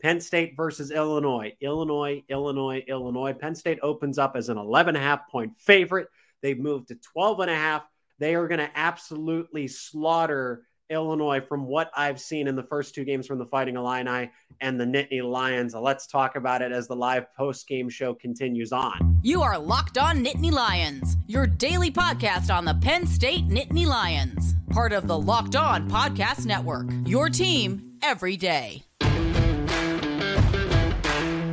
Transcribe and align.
Penn 0.00 0.20
State 0.20 0.56
versus 0.56 0.90
Illinois. 0.90 1.54
Illinois, 1.60 2.22
Illinois, 2.28 2.84
Illinois. 2.86 3.32
Penn 3.32 3.54
State 3.54 3.78
opens 3.82 4.18
up 4.18 4.36
as 4.36 4.48
an 4.48 4.58
11 4.58 4.96
and 4.96 5.04
a 5.04 5.06
half 5.06 5.28
point 5.28 5.52
favorite. 5.58 6.08
They've 6.42 6.58
moved 6.58 6.88
to 6.88 6.94
12 6.96 7.40
and 7.40 7.50
a 7.50 7.54
half. 7.54 7.82
They 8.18 8.34
are 8.34 8.48
going 8.48 8.60
to 8.60 8.70
absolutely 8.74 9.68
slaughter 9.68 10.64
Illinois 10.90 11.40
from 11.40 11.66
what 11.66 11.90
I've 11.94 12.20
seen 12.20 12.48
in 12.48 12.56
the 12.56 12.62
first 12.62 12.94
two 12.94 13.04
games 13.04 13.26
from 13.26 13.38
the 13.38 13.46
Fighting 13.46 13.76
Illini 13.76 14.30
and 14.60 14.80
the 14.80 14.84
Nittany 14.84 15.22
Lions. 15.22 15.74
Let's 15.74 16.06
talk 16.06 16.36
about 16.36 16.62
it 16.62 16.72
as 16.72 16.88
the 16.88 16.96
live 16.96 17.32
post 17.34 17.68
game 17.68 17.88
show 17.88 18.14
continues 18.14 18.72
on. 18.72 19.20
You 19.22 19.42
are 19.42 19.58
Locked 19.58 19.98
On 19.98 20.24
Nittany 20.24 20.50
Lions, 20.50 21.16
your 21.26 21.46
daily 21.46 21.90
podcast 21.90 22.54
on 22.54 22.64
the 22.64 22.74
Penn 22.74 23.06
State 23.06 23.48
Nittany 23.48 23.86
Lions, 23.86 24.54
part 24.70 24.92
of 24.92 25.06
the 25.06 25.18
Locked 25.18 25.56
On 25.56 25.88
Podcast 25.90 26.46
Network. 26.46 26.86
Your 27.06 27.28
team 27.28 27.98
every 28.02 28.36
day. 28.36 28.87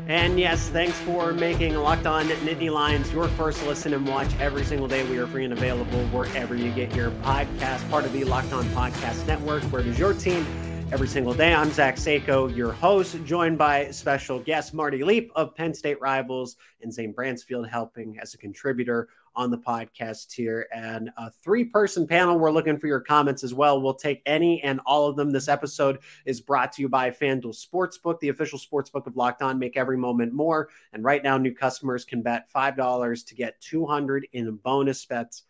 And 0.07 0.39
yes, 0.39 0.69
thanks 0.69 0.95
for 0.99 1.33
making 1.33 1.73
Locked 1.73 2.05
On 2.05 2.27
Nittany 2.27 2.71
Lions 2.71 3.11
your 3.11 3.27
first 3.29 3.65
listen 3.65 3.91
and 3.91 4.07
watch 4.07 4.29
every 4.39 4.63
single 4.63 4.87
day. 4.87 5.03
We 5.09 5.17
are 5.17 5.25
free 5.25 5.45
and 5.45 5.53
available 5.53 5.99
wherever 6.09 6.55
you 6.55 6.71
get 6.71 6.93
your 6.93 7.09
podcast, 7.23 7.89
part 7.89 8.05
of 8.05 8.13
the 8.13 8.23
Locked 8.23 8.53
On 8.53 8.63
Podcast 8.65 9.25
Network, 9.25 9.63
where 9.63 9.81
is 9.81 9.97
your 9.97 10.13
team 10.13 10.45
every 10.91 11.07
single 11.07 11.33
day. 11.33 11.55
I'm 11.55 11.71
Zach 11.71 11.95
Seyko, 11.95 12.55
your 12.55 12.71
host, 12.71 13.17
joined 13.25 13.57
by 13.57 13.89
special 13.89 14.37
guest 14.37 14.75
Marty 14.75 15.03
Leap 15.03 15.31
of 15.35 15.55
Penn 15.55 15.73
State 15.73 15.99
Rivals 15.99 16.57
and 16.83 16.93
Zane 16.93 17.11
Brancefield 17.11 17.67
helping 17.67 18.19
as 18.19 18.35
a 18.35 18.37
contributor 18.37 19.07
on 19.35 19.51
the 19.51 19.57
podcast 19.57 20.31
here. 20.33 20.67
And 20.73 21.09
a 21.17 21.29
three 21.29 21.65
person 21.65 22.07
panel. 22.07 22.37
We're 22.37 22.51
looking 22.51 22.77
for 22.77 22.87
your 22.87 23.01
comments 23.01 23.43
as 23.43 23.53
well. 23.53 23.81
We'll 23.81 23.93
take 23.93 24.21
any 24.25 24.61
and 24.63 24.79
all 24.85 25.07
of 25.07 25.15
them. 25.15 25.31
This 25.31 25.47
episode 25.47 25.99
is 26.25 26.41
brought 26.41 26.71
to 26.73 26.81
you 26.81 26.89
by 26.89 27.11
FanDuel 27.11 27.55
Sportsbook, 27.55 28.19
the 28.19 28.29
official 28.29 28.59
sportsbook 28.59 29.07
of 29.07 29.15
Locked 29.17 29.41
On. 29.41 29.59
Make 29.59 29.77
every 29.77 29.97
moment 29.97 30.33
more. 30.33 30.69
And 30.93 31.03
right 31.03 31.23
now, 31.23 31.37
new 31.37 31.53
customers 31.53 32.05
can 32.05 32.21
bet 32.21 32.47
$5 32.53 33.25
to 33.27 33.35
get 33.35 33.59
200 33.61 34.27
in 34.33 34.55
bonus 34.55 35.05
bets 35.05 35.43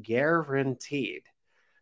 guaranteed. 0.00 1.22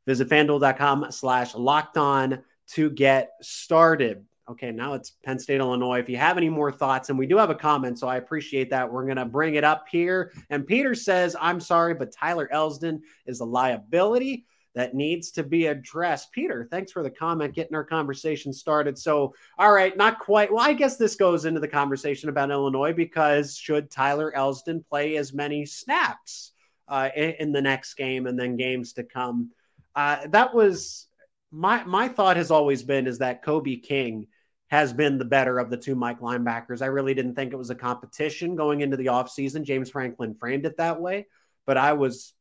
Visit 0.07 0.29
fanduel.com 0.29 1.07
slash 1.11 1.55
locked 1.55 1.97
on 1.97 2.43
to 2.69 2.91
get 2.91 3.33
started. 3.43 4.25
Okay, 4.51 4.73
now 4.73 4.95
it's 4.95 5.13
Penn 5.25 5.39
State, 5.39 5.61
Illinois. 5.61 6.01
If 6.01 6.09
you 6.09 6.17
have 6.17 6.37
any 6.37 6.49
more 6.49 6.73
thoughts, 6.73 7.09
and 7.09 7.17
we 7.17 7.29
do 7.29 7.37
have 7.37 7.51
a 7.51 7.55
comment, 7.55 8.01
so 8.01 8.09
I 8.09 8.17
appreciate 8.17 8.69
that. 8.71 8.91
We're 8.91 9.05
going 9.05 9.17
to 9.17 9.25
bring 9.25 9.55
it 9.55 9.63
up 9.63 9.87
here. 9.89 10.33
And 10.51 10.67
Peter 10.67 10.93
says, 10.93 11.37
I'm 11.41 11.61
sorry, 11.61 11.95
but 11.95 12.11
Tyler 12.11 12.49
Elsdon 12.53 13.01
is 13.27 13.39
a 13.39 13.45
liability 13.45 14.47
that 14.75 14.93
needs 14.93 15.31
to 15.33 15.45
be 15.45 15.67
addressed. 15.67 16.33
Peter, 16.33 16.67
thanks 16.69 16.91
for 16.91 17.05
the 17.05 17.11
comment, 17.11 17.55
getting 17.55 17.77
our 17.77 17.85
conversation 17.85 18.53
started. 18.53 18.99
So, 18.99 19.35
all 19.57 19.73
right, 19.73 19.97
not 19.97 20.19
quite. 20.19 20.53
Well, 20.53 20.65
I 20.65 20.73
guess 20.73 20.97
this 20.97 21.15
goes 21.15 21.45
into 21.45 21.61
the 21.61 21.69
conversation 21.69 22.29
about 22.29 22.51
Illinois 22.51 22.93
because 22.93 23.57
should 23.57 23.89
Tyler 23.89 24.33
Elsdon 24.37 24.85
play 24.85 25.17
as 25.17 25.33
many 25.33 25.65
snaps 25.65 26.51
uh, 26.89 27.09
in, 27.15 27.35
in, 27.39 27.53
the 27.53 27.63
next 27.63 27.95
game 27.95 28.27
and 28.27 28.37
then 28.37 28.57
games 28.57 28.95
to 28.95 29.05
come? 29.05 29.51
Uh, 29.95 30.27
that 30.29 30.53
was 30.53 31.07
my 31.53 31.85
my 31.85 32.09
thought 32.09 32.37
has 32.37 32.51
always 32.51 32.83
been 32.83 33.07
is 33.07 33.19
that 33.19 33.45
Kobe 33.45 33.77
King 33.77 34.27
has 34.71 34.93
been 34.93 35.19
the 35.19 35.25
better 35.25 35.59
of 35.59 35.69
the 35.69 35.77
two 35.77 35.97
Mike 35.97 36.21
linebackers. 36.21 36.81
I 36.81 36.87
really 36.87 37.13
didn't 37.13 37.35
think 37.35 37.53
it 37.53 37.57
was 37.57 37.71
a 37.71 37.75
competition 37.75 38.55
going 38.55 38.83
into 38.83 38.97
the 38.97 39.07
offseason. 39.07 39.65
James 39.65 39.91
Franklin 39.91 40.35
framed 40.35 40.65
it 40.65 40.77
that 40.77 41.01
way, 41.01 41.27
but 41.67 41.77
I 41.77 41.95
was 41.95 42.35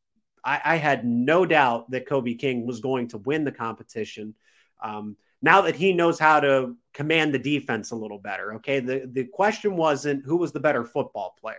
I, 0.44 0.60
I, 0.64 0.76
had 0.76 1.04
no 1.04 1.44
doubt 1.44 1.90
that 1.90 2.06
Kobe 2.06 2.34
King 2.34 2.66
was 2.66 2.80
going 2.80 3.08
to 3.08 3.18
win 3.18 3.44
the 3.44 3.52
competition. 3.52 4.34
Um, 4.82 5.16
now 5.42 5.62
that 5.62 5.74
he 5.74 5.92
knows 5.92 6.18
how 6.18 6.40
to 6.40 6.76
command 6.94 7.34
the 7.34 7.38
defense 7.38 7.90
a 7.90 7.96
little 7.96 8.18
better, 8.18 8.54
okay. 8.54 8.78
The 8.78 9.10
the 9.12 9.24
question 9.24 9.76
wasn't 9.76 10.24
who 10.24 10.36
was 10.36 10.52
the 10.52 10.60
better 10.60 10.84
football 10.84 11.34
player. 11.40 11.56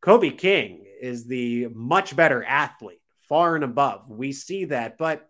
Kobe 0.00 0.30
King 0.30 0.86
is 1.00 1.26
the 1.26 1.66
much 1.74 2.14
better 2.14 2.44
athlete, 2.44 3.02
far 3.28 3.56
and 3.56 3.64
above. 3.64 4.08
We 4.08 4.30
see 4.32 4.66
that, 4.66 4.96
but 4.96 5.28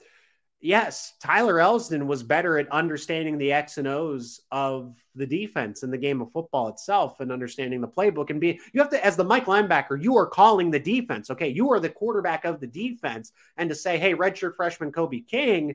yes, 0.61 1.15
Tyler 1.21 1.55
Elsdon 1.55 2.07
was 2.07 2.23
better 2.23 2.59
at 2.59 2.71
understanding 2.71 3.39
the 3.39 3.53
X 3.53 3.79
and 3.79 3.89
O's 3.89 4.41
of 4.51 4.97
the 5.15 5.27
defense 5.27 5.83
and 5.83 5.93
the 5.93 5.99
game 5.99 6.21
of 6.21 6.33
football 6.33 6.69
itself 6.69 7.21
and 7.21 7.33
understanding 7.33 7.81
the 7.81 7.89
playbook 7.89 8.31
and 8.31 8.41
be 8.41 8.61
you 8.73 8.81
have 8.81 8.91
to 8.91 9.05
as 9.05 9.17
the 9.17 9.25
Mike 9.25 9.47
linebacker, 9.47 10.03
you 10.03 10.17
are 10.17 10.27
calling 10.27 10.71
the 10.71 10.79
defense. 10.79 11.31
Okay, 11.31 11.49
you 11.49 11.71
are 11.73 11.81
the 11.81 11.89
quarterback 11.89 12.45
of 12.45 12.61
the 12.61 12.67
defense. 12.67 13.33
And 13.57 13.69
to 13.71 13.75
say, 13.75 13.99
hey, 13.99 14.15
redshirt 14.15 14.57
freshman 14.57 14.93
Kobe 14.93 15.21
King, 15.21 15.75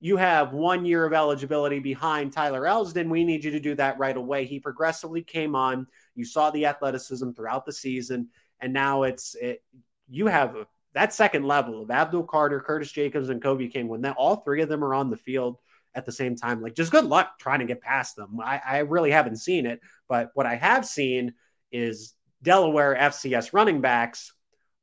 you 0.00 0.16
have 0.16 0.52
one 0.52 0.84
year 0.84 1.04
of 1.04 1.12
eligibility 1.12 1.80
behind 1.80 2.32
Tyler 2.32 2.62
Elsdon. 2.62 3.08
We 3.08 3.24
need 3.24 3.44
you 3.44 3.50
to 3.52 3.60
do 3.60 3.74
that 3.76 3.98
right 3.98 4.16
away. 4.16 4.44
He 4.44 4.60
progressively 4.60 5.22
came 5.22 5.54
on. 5.56 5.86
You 6.14 6.24
saw 6.24 6.50
the 6.50 6.66
athleticism 6.66 7.32
throughout 7.32 7.66
the 7.66 7.72
season, 7.72 8.28
and 8.60 8.72
now 8.72 9.04
it's 9.04 9.34
it, 9.34 9.62
you 10.08 10.26
have 10.26 10.56
a 10.56 10.66
that 10.98 11.14
second 11.14 11.44
level 11.44 11.82
of 11.82 11.90
Abdul 11.90 12.24
Carter, 12.24 12.60
Curtis 12.60 12.90
Jacobs, 12.90 13.28
and 13.28 13.42
Kobe 13.42 13.68
King, 13.68 13.86
when 13.86 14.02
that 14.02 14.16
all 14.16 14.36
three 14.36 14.62
of 14.62 14.68
them 14.68 14.82
are 14.82 14.94
on 14.94 15.10
the 15.10 15.16
field 15.16 15.58
at 15.94 16.04
the 16.04 16.12
same 16.12 16.34
time, 16.36 16.60
like 16.60 16.74
just 16.74 16.92
good 16.92 17.04
luck 17.04 17.38
trying 17.38 17.60
to 17.60 17.64
get 17.64 17.80
past 17.80 18.16
them. 18.16 18.38
I, 18.42 18.60
I 18.64 18.78
really 18.78 19.10
haven't 19.12 19.36
seen 19.36 19.64
it, 19.64 19.80
but 20.08 20.30
what 20.34 20.46
I 20.46 20.56
have 20.56 20.84
seen 20.84 21.34
is 21.70 22.14
Delaware 22.42 22.96
FCS 22.96 23.52
running 23.52 23.80
backs 23.80 24.32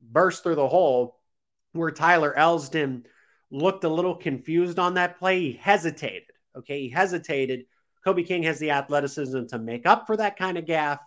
burst 0.01 0.43
through 0.43 0.55
the 0.55 0.67
hole 0.67 1.19
where 1.73 1.91
Tyler 1.91 2.33
Elsdon 2.37 3.03
looked 3.51 3.83
a 3.83 3.89
little 3.89 4.15
confused 4.15 4.79
on 4.79 4.93
that 4.95 5.19
play. 5.19 5.39
He 5.41 5.53
hesitated. 5.53 6.23
Okay. 6.57 6.81
He 6.81 6.89
hesitated. 6.89 7.65
Kobe 8.03 8.23
King 8.23 8.43
has 8.43 8.59
the 8.59 8.71
athleticism 8.71 9.45
to 9.47 9.59
make 9.59 9.85
up 9.85 10.07
for 10.07 10.15
that 10.17 10.37
kind 10.37 10.57
of 10.57 10.65
gaff. 10.65 10.99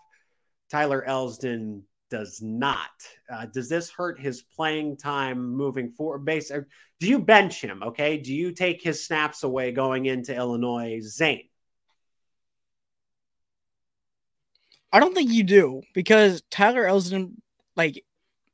Tyler 0.71 1.03
Elsdon 1.07 1.83
does 2.11 2.41
not. 2.43 2.91
Uh, 3.31 3.47
does 3.47 3.69
this 3.69 3.91
hurt 3.91 4.21
his 4.21 4.43
playing 4.43 4.97
time 4.97 5.55
moving 5.55 5.91
forward? 5.91 6.25
Base, 6.25 6.51
do 7.01 7.09
you 7.09 7.19
bench 7.19 7.61
him? 7.61 7.83
Okay, 7.83 8.19
do 8.19 8.35
you 8.35 8.53
take 8.53 8.83
his 8.83 9.05
snaps 9.05 9.43
away 9.43 9.73
going 9.73 10.07
into 10.07 10.35
Illinois? 10.35 11.01
Zane, 11.03 11.49
I 14.93 15.01
don't 15.01 15.15
think 15.15 15.31
you 15.31 15.45
do 15.45 15.83
because 15.95 16.43
Tyler 16.51 16.85
Elsdon, 16.85 17.33
like, 17.77 18.05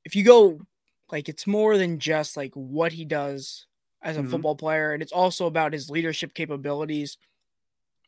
if 0.04 0.16
you 0.16 0.24
go, 0.24 0.60
like, 1.10 1.28
it's 1.28 1.46
more 1.46 1.78
than 1.78 1.98
just 1.98 2.36
like 2.36 2.52
what 2.54 2.92
he 2.92 3.04
does 3.04 3.66
as 4.02 4.16
a 4.16 4.20
mm-hmm. 4.20 4.30
football 4.30 4.56
player, 4.56 4.92
and 4.92 5.02
it's 5.02 5.12
also 5.12 5.46
about 5.46 5.72
his 5.72 5.88
leadership 5.88 6.34
capabilities. 6.34 7.16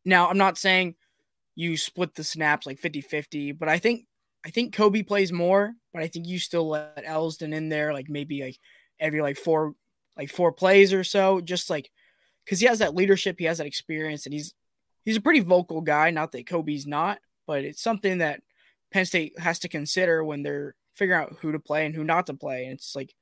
Now, 0.04 0.28
I'm 0.28 0.38
not 0.38 0.58
saying 0.58 0.96
you 1.54 1.76
split 1.76 2.14
the 2.14 2.24
snaps 2.24 2.66
like 2.66 2.78
50 2.78 3.00
50, 3.00 3.52
but 3.52 3.68
I 3.68 3.78
think 3.78 4.06
I 4.46 4.50
think 4.50 4.72
Kobe 4.72 5.02
plays 5.02 5.32
more, 5.32 5.74
but 5.92 6.04
I 6.04 6.06
think 6.06 6.28
you 6.28 6.38
still 6.38 6.68
let 6.68 7.04
Elsdon 7.04 7.52
in 7.52 7.68
there, 7.68 7.92
like 7.92 8.08
maybe 8.08 8.42
like 8.44 8.58
every 9.00 9.20
like 9.20 9.36
four 9.36 9.74
like 10.16 10.30
four 10.30 10.52
plays 10.52 10.92
or 10.92 11.02
so, 11.02 11.40
just 11.40 11.68
like 11.68 11.90
because 12.44 12.60
he 12.60 12.66
has 12.66 12.78
that 12.78 12.94
leadership, 12.94 13.36
he 13.40 13.46
has 13.46 13.58
that 13.58 13.66
experience, 13.66 14.24
and 14.24 14.32
he's 14.32 14.54
he's 15.04 15.16
a 15.16 15.20
pretty 15.20 15.40
vocal 15.40 15.80
guy. 15.80 16.10
Not 16.10 16.30
that 16.32 16.46
Kobe's 16.46 16.86
not, 16.86 17.18
but 17.48 17.64
it's 17.64 17.82
something 17.82 18.18
that 18.18 18.40
Penn 18.92 19.04
State 19.04 19.36
has 19.36 19.58
to 19.60 19.68
consider 19.68 20.22
when 20.22 20.44
they're 20.44 20.76
figuring 20.94 21.22
out 21.22 21.36
who 21.40 21.50
to 21.50 21.58
play 21.58 21.84
and 21.84 21.94
who 21.94 22.04
not 22.04 22.26
to 22.26 22.34
play. 22.34 22.66
And 22.66 22.74
it's 22.74 22.94
like 22.94 23.12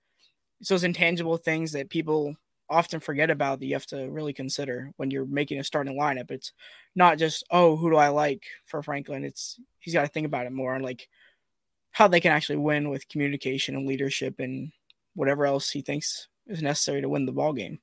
it's 0.61 0.69
those 0.69 0.85
intangible 0.85 1.39
things 1.39 1.73
that 1.73 1.89
people 1.89 2.37
often 2.69 3.01
forget 3.01 3.31
about 3.31 3.61
that 3.61 3.67
you 3.67 3.75
have 3.75 3.87
to 3.87 4.09
really 4.11 4.33
consider 4.33 4.91
when 4.97 5.11
you're 5.11 5.27
making 5.27 5.59
a 5.59 5.65
starting 5.65 5.99
lineup. 5.99 6.31
It's 6.31 6.53
not 6.95 7.19
just, 7.19 7.45
oh, 7.51 7.77
who 7.77 7.91
do 7.91 7.97
I 7.97 8.09
like 8.09 8.45
for 8.67 8.83
Franklin? 8.83 9.25
It's 9.25 9.59
he's 9.79 9.95
got 9.95 10.03
to 10.03 10.09
think 10.09 10.27
about 10.27 10.47
it 10.47 10.53
more 10.53 10.75
and 10.75 10.85
like 10.85 11.09
how 11.91 12.09
they 12.09 12.21
can 12.21 12.33
actually 12.33 12.57
win 12.57 12.89
with 12.89 13.09
communication 13.09 13.77
and 13.77 13.87
leadership 13.87 14.41
and 14.41 14.73
whatever 15.15 15.47
else 15.47 15.71
he 15.71 15.81
thinks 15.81 16.29
is 16.47 16.63
necessary 16.63 17.01
to 17.01 17.09
win 17.09 17.27
the 17.27 17.33
ball 17.33 17.53
game. 17.53 17.79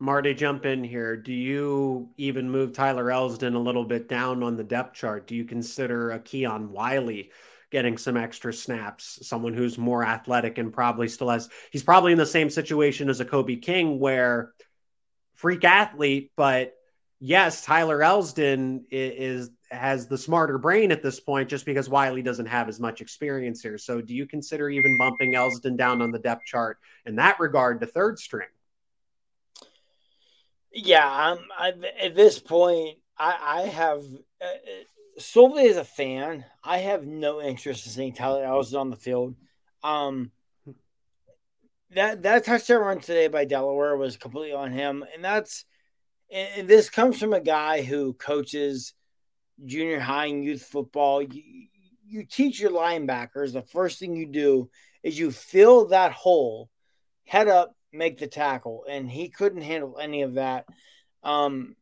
Marty, 0.00 0.34
jump 0.34 0.66
in 0.66 0.82
here. 0.82 1.16
Do 1.16 1.32
you 1.32 2.08
even 2.16 2.50
move 2.50 2.72
Tyler 2.72 3.06
Elsdon 3.06 3.54
a 3.54 3.58
little 3.58 3.84
bit 3.84 4.08
down 4.08 4.42
on 4.42 4.56
the 4.56 4.64
depth 4.64 4.94
chart? 4.94 5.26
Do 5.26 5.36
you 5.36 5.44
consider 5.44 6.10
a 6.10 6.18
Keon 6.18 6.72
Wiley 6.72 7.30
getting 7.74 7.98
some 7.98 8.16
extra 8.16 8.52
snaps, 8.52 9.18
someone 9.26 9.52
who's 9.52 9.76
more 9.76 10.04
athletic 10.04 10.58
and 10.58 10.72
probably 10.72 11.08
still 11.08 11.28
has, 11.28 11.48
he's 11.72 11.82
probably 11.82 12.12
in 12.12 12.18
the 12.18 12.24
same 12.24 12.48
situation 12.48 13.08
as 13.10 13.18
a 13.18 13.24
Kobe 13.24 13.56
King 13.56 13.98
where 13.98 14.52
freak 15.32 15.64
athlete, 15.64 16.30
but 16.36 16.74
yes, 17.18 17.64
Tyler 17.64 17.98
Elsdon 17.98 18.84
is, 18.92 19.48
is 19.48 19.50
has 19.72 20.06
the 20.06 20.16
smarter 20.16 20.56
brain 20.56 20.92
at 20.92 21.02
this 21.02 21.18
point 21.18 21.48
just 21.48 21.66
because 21.66 21.88
Wiley 21.88 22.22
doesn't 22.22 22.46
have 22.46 22.68
as 22.68 22.78
much 22.78 23.00
experience 23.00 23.60
here. 23.60 23.76
So 23.76 24.00
do 24.00 24.14
you 24.14 24.24
consider 24.24 24.70
even 24.70 24.96
bumping 24.96 25.32
Elsdon 25.32 25.76
down 25.76 26.00
on 26.00 26.12
the 26.12 26.20
depth 26.20 26.44
chart 26.46 26.78
in 27.06 27.16
that 27.16 27.40
regard 27.40 27.80
to 27.80 27.86
third 27.86 28.20
string? 28.20 28.46
Yeah, 30.72 31.04
I'm, 31.04 31.38
I, 31.58 31.72
at 32.00 32.14
this 32.14 32.38
point, 32.38 32.98
I, 33.18 33.36
I 33.44 33.60
have 33.62 34.04
uh, 34.40 34.46
solely 35.18 35.68
as 35.68 35.76
a 35.76 35.84
fan, 35.84 36.44
I 36.62 36.78
have 36.78 37.06
no 37.06 37.40
interest 37.40 37.86
in 37.86 37.92
seeing 37.92 38.14
Tyler 38.14 38.44
Elsdon 38.44 38.80
on 38.80 38.90
the 38.90 38.96
field. 38.96 39.34
Um, 39.82 40.30
that 41.90 42.22
that 42.22 42.44
touchdown 42.44 42.80
run 42.80 43.00
today 43.00 43.28
by 43.28 43.44
Delaware 43.44 43.96
was 43.96 44.16
completely 44.16 44.52
on 44.52 44.72
him, 44.72 45.04
and 45.14 45.24
that's 45.24 45.64
and 46.30 46.66
this 46.66 46.90
comes 46.90 47.18
from 47.18 47.32
a 47.32 47.40
guy 47.40 47.82
who 47.82 48.14
coaches 48.14 48.94
junior 49.64 50.00
high 50.00 50.26
and 50.26 50.44
youth 50.44 50.62
football, 50.62 51.22
you, 51.22 51.68
you 52.06 52.24
teach 52.24 52.60
your 52.60 52.70
linebackers 52.70 53.52
the 53.52 53.62
first 53.62 53.98
thing 53.98 54.16
you 54.16 54.26
do 54.26 54.68
is 55.02 55.18
you 55.18 55.30
fill 55.30 55.88
that 55.88 56.12
hole, 56.12 56.70
head 57.24 57.48
up, 57.48 57.74
make 57.92 58.18
the 58.18 58.26
tackle, 58.26 58.84
and 58.88 59.10
he 59.10 59.28
couldn't 59.28 59.62
handle 59.62 59.98
any 59.98 60.22
of 60.22 60.34
that. 60.34 60.66
Um, 61.22 61.76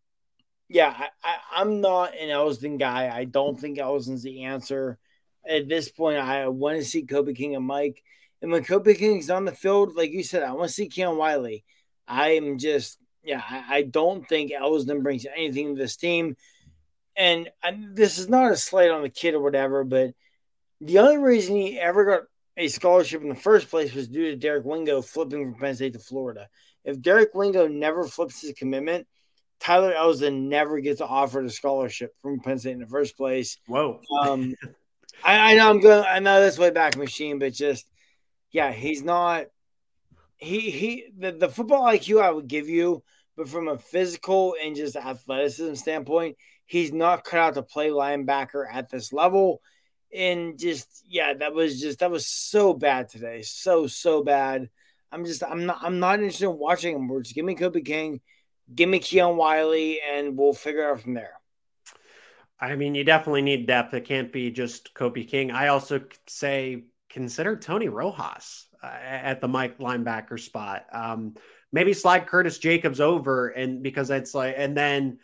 yeah, 0.73 1.09
I, 1.23 1.61
am 1.61 1.83
not 1.83 2.17
an 2.19 2.31
Elsdon 2.31 2.79
guy. 2.79 3.15
I 3.15 3.25
don't 3.25 3.61
think 3.61 3.79
Elsdon's 3.79 4.23
the 4.23 4.45
answer 4.45 4.99
at 5.47 5.69
this 5.69 5.91
point. 5.91 6.17
I 6.19 6.49
want 6.49 6.79
to 6.79 6.85
see 6.85 7.03
Kobe 7.03 7.35
King 7.35 7.55
and 7.55 7.67
Mike, 7.67 8.03
and 8.41 8.51
when 8.51 8.65
Kobe 8.65 8.95
King's 8.95 9.29
on 9.29 9.45
the 9.45 9.53
field, 9.53 9.95
like 9.95 10.11
you 10.11 10.23
said, 10.23 10.43
I 10.43 10.53
want 10.53 10.69
to 10.69 10.75
see 10.75 10.89
Keon 10.89 11.19
Wiley. 11.19 11.63
I'm 12.09 12.59
just, 12.59 12.99
yeah, 13.23 13.43
I, 13.49 13.77
I 13.77 13.83
don't 13.83 14.27
think 14.27 14.51
Elsdon 14.51 15.03
brings 15.03 15.27
anything 15.27 15.77
to 15.77 15.81
this 15.81 15.97
team. 15.97 16.37
And, 17.15 17.51
and 17.63 17.95
this 17.95 18.19
is 18.19 18.31
not 18.31 18.51
a 18.51 18.57
slight 18.57 18.91
on 18.91 19.03
the 19.03 19.11
kid 19.11 19.35
or 19.35 19.43
whatever, 19.43 19.85
but 19.85 20.15
the 20.81 20.99
only 20.99 21.19
reason 21.19 21.55
he 21.55 21.79
ever 21.79 22.05
got 22.05 22.23
a 22.57 22.69
scholarship 22.69 23.21
in 23.21 23.29
the 23.29 23.35
first 23.35 23.69
place 23.69 23.95
was 23.95 24.09
due 24.09 24.31
to 24.31 24.37
Derek 24.37 24.65
Wingo 24.65 25.03
flipping 25.03 25.53
from 25.53 25.61
Penn 25.61 25.75
State 25.75 25.93
to 25.93 25.99
Florida. 25.99 26.49
If 26.85 27.01
Derek 27.01 27.35
Wingo 27.35 27.69
never 27.69 28.05
flips 28.05 28.41
his 28.41 28.55
commitment, 28.55 29.07
Tyler 29.63 29.95
Elsdon 29.95 30.49
never 30.49 30.81
gets 30.81 31.01
offered 31.01 31.47
a 31.47 31.51
scholarship 31.51 32.15
from 32.21 32.41
Penn 32.41 32.59
State 32.59 32.73
in 32.73 32.81
the 32.81 32.87
first 32.87 33.17
place. 33.17 33.59
Whoa. 33.67 34.01
Um, 34.21 34.55
I, 35.25 35.53
I, 35.53 35.55
know 35.55 35.71
I'm 35.71 35.81
going. 35.81 36.05
I 36.09 36.19
know 36.19 36.41
this 36.41 36.59
way 36.59 36.71
back 36.71 36.97
machine, 36.97 37.39
but 37.39 37.53
just 37.53 37.87
yeah, 38.51 38.73
he's 38.73 39.03
not. 39.03 39.47
He 40.37 40.71
he. 40.71 41.05
The, 41.17 41.33
the 41.33 41.49
football 41.49 41.85
IQ 41.85 42.21
I 42.21 42.31
would 42.31 42.49
give 42.49 42.69
you, 42.69 43.05
but 43.37 43.49
from 43.49 43.69
a 43.69 43.79
physical 43.79 44.57
and 44.61 44.75
just 44.75 44.97
athleticism 44.97 45.75
standpoint, 45.75 46.39
he's 46.67 46.93
not 46.93 47.25
cut 47.25 47.39
out 47.39 47.55
to 47.55 47.63
play 47.63 47.91
linebacker 47.91 48.65
at 48.71 48.91
this 48.91 49.13
level 49.13 49.61
and 50.13 50.59
just 50.59 51.05
yeah, 51.09 51.33
that 51.35 51.55
was 51.55 51.81
just 51.81 52.01
that 52.01 52.11
was 52.11 52.27
so 52.27 52.75
bad 52.75 53.09
today, 53.09 53.43
so 53.43 53.87
so 53.87 54.23
bad. 54.23 54.69
I'm 55.11 55.25
just 55.25 55.43
I'm 55.43 55.67
not 55.67 55.79
I'm 55.83 56.01
not 56.01 56.19
interested 56.19 56.47
in 56.47 56.59
watching 56.59 56.95
him. 56.95 57.09
We're 57.09 57.23
just 57.23 57.35
give 57.35 57.45
me 57.45 57.55
Kobe 57.55 57.81
King, 57.81 58.21
give 58.75 58.89
me 58.89 58.99
Keon 58.99 59.37
Wiley, 59.37 60.01
and 60.01 60.37
we'll 60.37 60.53
figure 60.53 60.91
out 60.91 61.01
from 61.01 61.15
there. 61.15 61.35
I 62.61 62.77
mean, 62.77 62.95
you 62.95 63.05
definitely 63.05 63.43
need 63.43 63.67
depth. 63.67 63.93
It 63.95 64.05
can't 64.05 64.33
be 64.33 64.51
just 64.51 64.95
Kobe 64.95 65.25
King. 65.25 65.51
I 65.51 65.69
also 65.69 66.03
say 66.29 66.85
consider 67.11 67.57
Tony 67.57 67.89
Rojas 67.89 68.67
uh, 68.83 68.87
at 68.87 69.41
the 69.41 69.49
Mike 69.49 69.79
linebacker 69.79 70.39
spot. 70.39 70.87
Um, 70.93 71.35
maybe 71.73 71.93
slide 71.93 72.27
Curtis 72.27 72.59
Jacobs 72.59 73.01
over, 73.01 73.49
and 73.49 73.83
because 73.83 74.11
it's 74.11 74.35
like, 74.35 74.55
and 74.57 74.77
then 74.77 75.19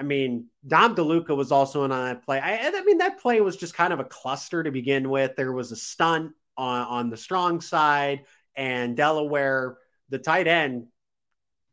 I 0.00 0.02
mean, 0.02 0.46
Dom 0.66 0.96
DeLuca 0.96 1.36
was 1.36 1.52
also 1.52 1.84
in 1.84 1.92
on 1.92 2.06
that 2.06 2.24
play. 2.24 2.40
I, 2.40 2.68
I, 2.68 2.82
mean, 2.84 2.98
that 2.98 3.20
play 3.20 3.42
was 3.42 3.58
just 3.58 3.74
kind 3.74 3.92
of 3.92 4.00
a 4.00 4.04
cluster 4.04 4.62
to 4.62 4.70
begin 4.70 5.10
with. 5.10 5.36
There 5.36 5.52
was 5.52 5.72
a 5.72 5.76
stunt 5.76 6.32
on, 6.56 6.86
on 6.86 7.10
the 7.10 7.18
strong 7.18 7.60
side, 7.60 8.24
and 8.56 8.96
Delaware, 8.96 9.76
the 10.08 10.18
tight 10.18 10.46
end, 10.48 10.86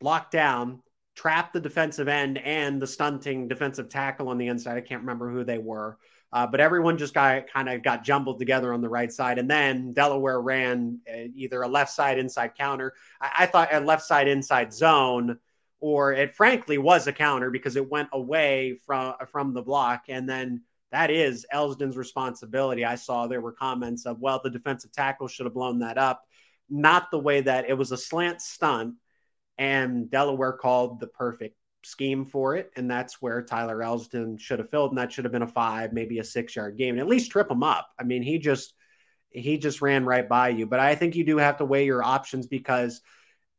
blocked 0.01 0.33
down, 0.33 0.83
trapped 1.17 1.51
the 1.51 1.59
defensive 1.59 2.07
end 2.07 2.37
and 2.37 2.79
the 2.79 2.87
stunting 2.87 3.47
defensive 3.47 3.89
tackle 3.89 4.29
on 4.29 4.37
the 4.37 4.47
inside. 4.47 4.77
I 4.77 4.81
can't 4.81 5.01
remember 5.01 5.29
who 5.31 5.43
they 5.43 5.57
were. 5.57 5.97
Uh, 6.31 6.45
but 6.45 6.59
everyone 6.59 6.97
just 6.97 7.13
got 7.13 7.47
kind 7.51 7.67
of 7.67 7.81
got 7.81 8.03
jumbled 8.03 8.37
together 8.37 8.73
on 8.73 8.81
the 8.81 8.89
right 8.89 9.11
side, 9.11 9.39
and 9.39 9.49
then 9.49 9.93
Delaware 9.93 10.39
ran 10.41 10.99
uh, 11.09 11.29
either 11.35 11.61
a 11.61 11.67
left 11.67 11.91
side 11.91 12.19
inside 12.19 12.55
counter. 12.55 12.93
I, 13.19 13.31
I 13.39 13.45
thought 13.47 13.73
a 13.73 13.79
left 13.79 14.03
side 14.03 14.27
inside 14.27 14.73
zone 14.73 15.39
or 15.79 16.13
it 16.13 16.35
frankly 16.35 16.77
was 16.77 17.07
a 17.07 17.13
counter 17.13 17.51
because 17.51 17.75
it 17.75 17.89
went 17.89 18.09
away 18.11 18.79
from 18.85 19.13
from 19.31 19.53
the 19.53 19.61
block 19.61 20.05
and 20.09 20.27
then 20.27 20.61
that 20.91 21.11
is 21.11 21.45
Elsdon's 21.51 21.97
responsibility. 21.97 22.85
I 22.85 22.95
saw 22.95 23.27
there 23.27 23.41
were 23.41 23.51
comments 23.51 24.05
of, 24.05 24.19
well, 24.19 24.39
the 24.41 24.49
defensive 24.49 24.91
tackle 24.91 25.27
should 25.27 25.45
have 25.45 25.53
blown 25.53 25.79
that 25.79 25.97
up. 25.97 26.23
Not 26.69 27.11
the 27.11 27.19
way 27.19 27.41
that 27.41 27.69
it 27.69 27.73
was 27.73 27.91
a 27.91 27.97
slant 27.97 28.41
stunt, 28.41 28.95
and 29.57 30.09
Delaware 30.09 30.53
called 30.53 30.99
the 30.99 31.07
perfect 31.07 31.55
scheme 31.83 32.25
for 32.25 32.55
it. 32.55 32.71
And 32.75 32.89
that's 32.89 33.21
where 33.21 33.41
Tyler 33.41 33.79
Elsdon 33.79 34.39
should 34.39 34.59
have 34.59 34.69
filled, 34.69 34.91
and 34.91 34.97
that 34.97 35.11
should 35.11 35.25
have 35.25 35.31
been 35.31 35.41
a 35.41 35.47
five, 35.47 35.93
maybe 35.93 36.19
a 36.19 36.23
six 36.23 36.55
yard 36.55 36.77
game, 36.77 36.95
and 36.95 36.99
at 36.99 37.07
least 37.07 37.31
trip 37.31 37.49
him 37.49 37.63
up. 37.63 37.87
I 37.99 38.03
mean, 38.03 38.23
he 38.23 38.39
just 38.39 38.73
he 39.29 39.57
just 39.57 39.81
ran 39.81 40.05
right 40.05 40.27
by 40.27 40.49
you. 40.49 40.65
But 40.65 40.79
I 40.79 40.95
think 40.95 41.15
you 41.15 41.23
do 41.23 41.37
have 41.37 41.57
to 41.57 41.65
weigh 41.65 41.85
your 41.85 42.03
options 42.03 42.47
because 42.47 43.01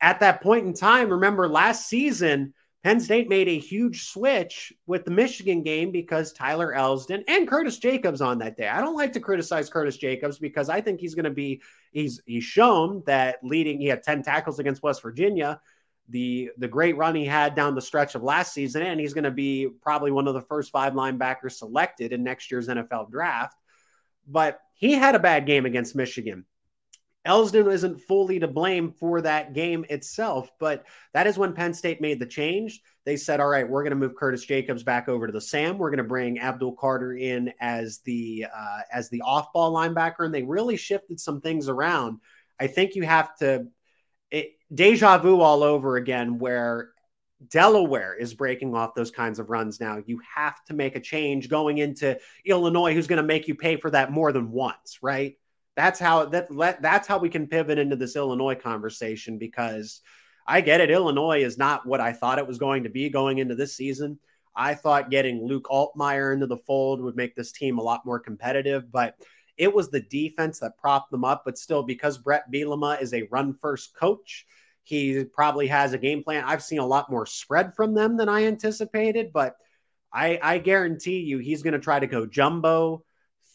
at 0.01 0.21
that 0.21 0.43
point 0.43 0.67
in 0.67 0.75
time, 0.75 1.11
remember 1.11 1.49
last 1.49 1.89
season, 1.89 2.55
Penn 2.85 3.01
State 3.01 3.29
made 3.29 3.49
a 3.49 3.59
huge 3.59 4.05
switch 4.05 4.73
with 4.87 5.05
the 5.05 5.11
Michigan 5.11 5.63
game 5.63 5.91
because 5.91 6.33
Tyler 6.33 6.73
Elsdon 6.75 7.25
and 7.27 7.49
Curtis 7.49 7.79
Jacobs 7.79 8.21
on 8.21 8.39
that 8.39 8.57
day. 8.57 8.69
I 8.69 8.81
don't 8.81 8.95
like 8.95 9.13
to 9.15 9.21
criticize 9.21 9.69
Curtis 9.69 9.97
Jacobs 9.97 10.39
because 10.39 10.69
I 10.69 10.81
think 10.81 11.01
he's 11.01 11.15
going 11.15 11.25
to 11.25 11.31
be 11.31 11.61
he's 11.93 12.21
he's 12.25 12.45
shown 12.45 13.03
that 13.07 13.39
leading 13.43 13.81
he 13.81 13.87
had 13.87 14.05
10 14.05 14.23
tackles 14.23 14.61
against 14.61 14.83
West 14.83 15.03
Virginia, 15.03 15.61
the 16.09 16.51
the 16.59 16.69
great 16.69 16.97
run 16.97 17.15
he 17.15 17.25
had 17.25 17.55
down 17.55 17.75
the 17.75 17.83
stretch 17.83 18.15
of 18.15 18.23
last 18.23 18.55
season 18.55 18.83
and 18.83 18.99
he's 18.99 19.15
going 19.15 19.25
to 19.25 19.31
be 19.31 19.69
probably 19.83 20.11
one 20.11 20.27
of 20.27 20.35
the 20.35 20.41
first 20.43 20.71
five 20.71 20.95
linebackers 20.95 21.53
selected 21.53 22.13
in 22.13 22.25
next 22.25 22.51
year's 22.51 22.69
NFL 22.69 23.11
draft. 23.11 23.57
But 24.27 24.61
he 24.75 24.93
had 24.93 25.15
a 25.15 25.21
bad 25.21 25.47
game 25.47 25.67
against 25.67 25.97
Michigan. 25.97 26.45
Elsdon 27.27 27.71
isn't 27.71 28.01
fully 28.01 28.39
to 28.39 28.49
blame 28.49 28.91
for 28.93 29.21
that 29.21 29.53
game 29.53 29.85
itself, 29.91 30.51
but 30.59 30.87
that 31.13 31.27
is 31.27 31.37
when 31.37 31.53
Penn 31.53 31.75
State 31.75 32.01
made 32.01 32.21
the 32.21 32.27
change. 32.27 32.81
They 33.05 33.17
said, 33.17 33.41
"All 33.41 33.49
right, 33.49 33.69
we're 33.69 33.83
going 33.83 33.91
to 33.91 33.97
move 33.97 34.17
Curtis 34.17 34.45
Jacobs 34.45 34.83
back 34.83 35.09
over 35.09 35.27
to 35.27 35.33
the 35.33 35.41
Sam. 35.41 35.77
We're 35.77 35.91
going 35.91 35.99
to 35.99 36.05
bring 36.05 36.39
Abdul 36.39 36.77
Carter 36.77 37.15
in 37.15 37.53
as 37.61 37.99
the 38.05 38.47
uh, 38.55 38.81
as 38.91 39.11
the 39.11 39.21
off-ball 39.23 39.75
linebacker," 39.75 40.25
and 40.25 40.35
they 40.35 40.43
really 40.43 40.77
shifted 40.77 41.21
some 41.21 41.41
things 41.41 41.69
around. 41.69 42.19
I 42.59 42.67
think 42.67 42.95
you 42.95 43.03
have 43.03 43.37
to 43.39 43.67
deja 44.73 45.19
vu 45.19 45.41
all 45.41 45.63
over 45.63 45.97
again, 45.97 46.39
where 46.39 46.91
Delaware 47.47 48.15
is 48.15 48.35
breaking 48.35 48.75
off 48.75 48.95
those 48.95 49.11
kinds 49.11 49.39
of 49.39 49.51
runs 49.51 49.81
now. 49.81 50.03
You 50.05 50.21
have 50.35 50.65
to 50.65 50.75
make 50.75 50.97
a 50.97 51.01
change 51.01 51.49
going 51.49 51.79
into 51.79 52.19
Illinois, 52.45 52.95
who's 52.95 53.07
going 53.07 53.19
to 53.19 53.23
make 53.23 53.47
you 53.49 53.55
pay 53.55 53.77
for 53.77 53.91
that 53.91 54.11
more 54.11 54.33
than 54.33 54.51
once, 54.51 54.99
right? 55.03 55.37
That's 55.77 56.01
how 56.01 56.25
that 56.27 56.49
that's 56.83 57.07
how 57.07 57.19
we 57.19 57.29
can 57.29 57.47
pivot 57.47 57.79
into 57.79 57.95
this 57.95 58.17
Illinois 58.17 58.57
conversation 58.57 59.39
because 59.39 60.01
I 60.45 60.61
get 60.61 60.81
it. 60.81 60.91
Illinois 60.91 61.45
is 61.45 61.57
not 61.57 61.87
what 61.87 62.01
I 62.01 62.13
thought 62.13 62.39
it 62.39 62.47
was 62.47 62.59
going 62.59 62.83
to 62.83 62.89
be 62.89 63.09
going 63.11 63.39
into 63.39 63.55
this 63.55 63.77
season. 63.77 64.19
I 64.57 64.75
thought 64.75 65.11
getting 65.11 65.47
Luke 65.47 65.69
Altmyer 65.71 66.33
into 66.33 66.47
the 66.47 66.57
fold 66.57 67.01
would 67.01 67.15
make 67.15 67.37
this 67.37 67.53
team 67.53 67.79
a 67.79 67.83
lot 67.83 68.05
more 68.05 68.19
competitive, 68.19 68.91
but 68.91 69.15
it 69.57 69.73
was 69.73 69.89
the 69.89 70.01
defense 70.01 70.59
that 70.59 70.79
propped 70.79 71.13
them 71.13 71.25
up. 71.25 71.43
But 71.45 71.59
still, 71.59 71.85
because 71.85 72.19
Bret 72.19 72.51
Bielema 72.51 73.01
is 73.01 73.15
a 73.15 73.29
run 73.31 73.55
first 73.61 73.95
coach, 73.95 74.47
he 74.89 75.25
probably 75.25 75.67
has 75.67 75.93
a 75.93 75.99
game 75.99 76.25
plan. 76.25 76.45
I've 76.47 76.63
seen 76.63 76.79
a 76.79 76.87
lot 76.87 77.11
more 77.11 77.27
spread 77.27 77.75
from 77.75 77.93
them 77.93 78.17
than 78.17 78.29
I 78.29 78.45
anticipated, 78.45 79.33
but 79.35 79.57
I, 80.11 80.39
I 80.43 80.59
guarantee 80.59 81.21
you 81.21 81.39
he's 81.39 81.63
going 81.63 81.75
to 81.75 81.79
try 81.79 82.01
to 82.01 82.07
go 82.07 82.25
jumbo 82.25 83.05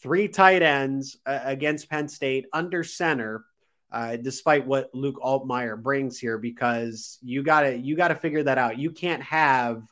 three 0.00 0.28
tight 0.28 0.62
ends 0.62 1.16
uh, 1.26 1.40
against 1.42 1.90
Penn 1.90 2.06
State 2.06 2.46
under 2.52 2.84
center, 2.84 3.44
uh, 3.90 4.14
despite 4.16 4.64
what 4.64 4.94
Luke 4.94 5.18
Altmyer 5.20 5.82
brings 5.82 6.20
here, 6.20 6.38
because 6.38 7.18
you 7.20 7.42
gotta 7.42 7.76
you 7.76 7.96
gotta 7.96 8.14
figure 8.14 8.44
that 8.44 8.58
out. 8.58 8.78
You 8.78 8.92
can't 8.92 9.22
have 9.22 9.82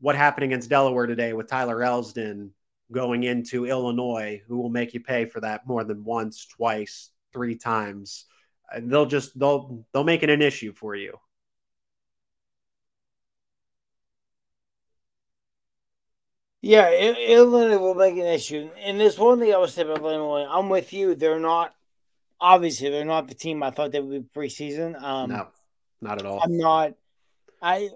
what 0.00 0.16
happened 0.16 0.44
against 0.44 0.70
Delaware 0.70 1.06
today 1.06 1.34
with 1.34 1.48
Tyler 1.48 1.80
Elsdon 1.80 2.50
going 2.90 3.24
into 3.24 3.66
Illinois, 3.66 4.40
who 4.46 4.56
will 4.56 4.70
make 4.70 4.94
you 4.94 5.00
pay 5.00 5.26
for 5.26 5.40
that 5.40 5.66
more 5.66 5.84
than 5.84 6.04
once, 6.04 6.46
twice, 6.46 7.10
three 7.32 7.56
times. 7.56 8.24
Uh, 8.74 8.80
they'll 8.82 9.06
just 9.06 9.38
they'll 9.38 9.84
they'll 9.92 10.04
make 10.04 10.22
it 10.22 10.30
an 10.30 10.42
issue 10.42 10.72
for 10.72 10.94
you. 10.94 11.18
Yeah, 16.62 16.90
Illinois 16.92 17.78
will 17.78 17.94
make 17.94 18.14
an 18.14 18.26
issue. 18.26 18.68
And 18.78 19.00
there's 19.00 19.18
one 19.18 19.40
thing 19.40 19.52
I 19.54 19.56
was 19.56 19.72
saying 19.72 19.88
about 19.88 20.02
Illinois. 20.02 20.46
I'm 20.46 20.68
with 20.68 20.92
you. 20.92 21.14
They're 21.14 21.40
not 21.40 21.74
obviously 22.40 22.90
they're 22.90 23.04
not 23.04 23.28
the 23.28 23.34
team 23.34 23.62
I 23.62 23.70
thought 23.70 23.92
they 23.92 24.00
would 24.00 24.32
be 24.32 24.40
preseason. 24.40 25.00
Um, 25.00 25.30
no, 25.30 25.48
not 26.00 26.20
at 26.20 26.26
all. 26.26 26.40
I'm 26.42 26.56
not. 26.56 26.94
I 27.62 27.90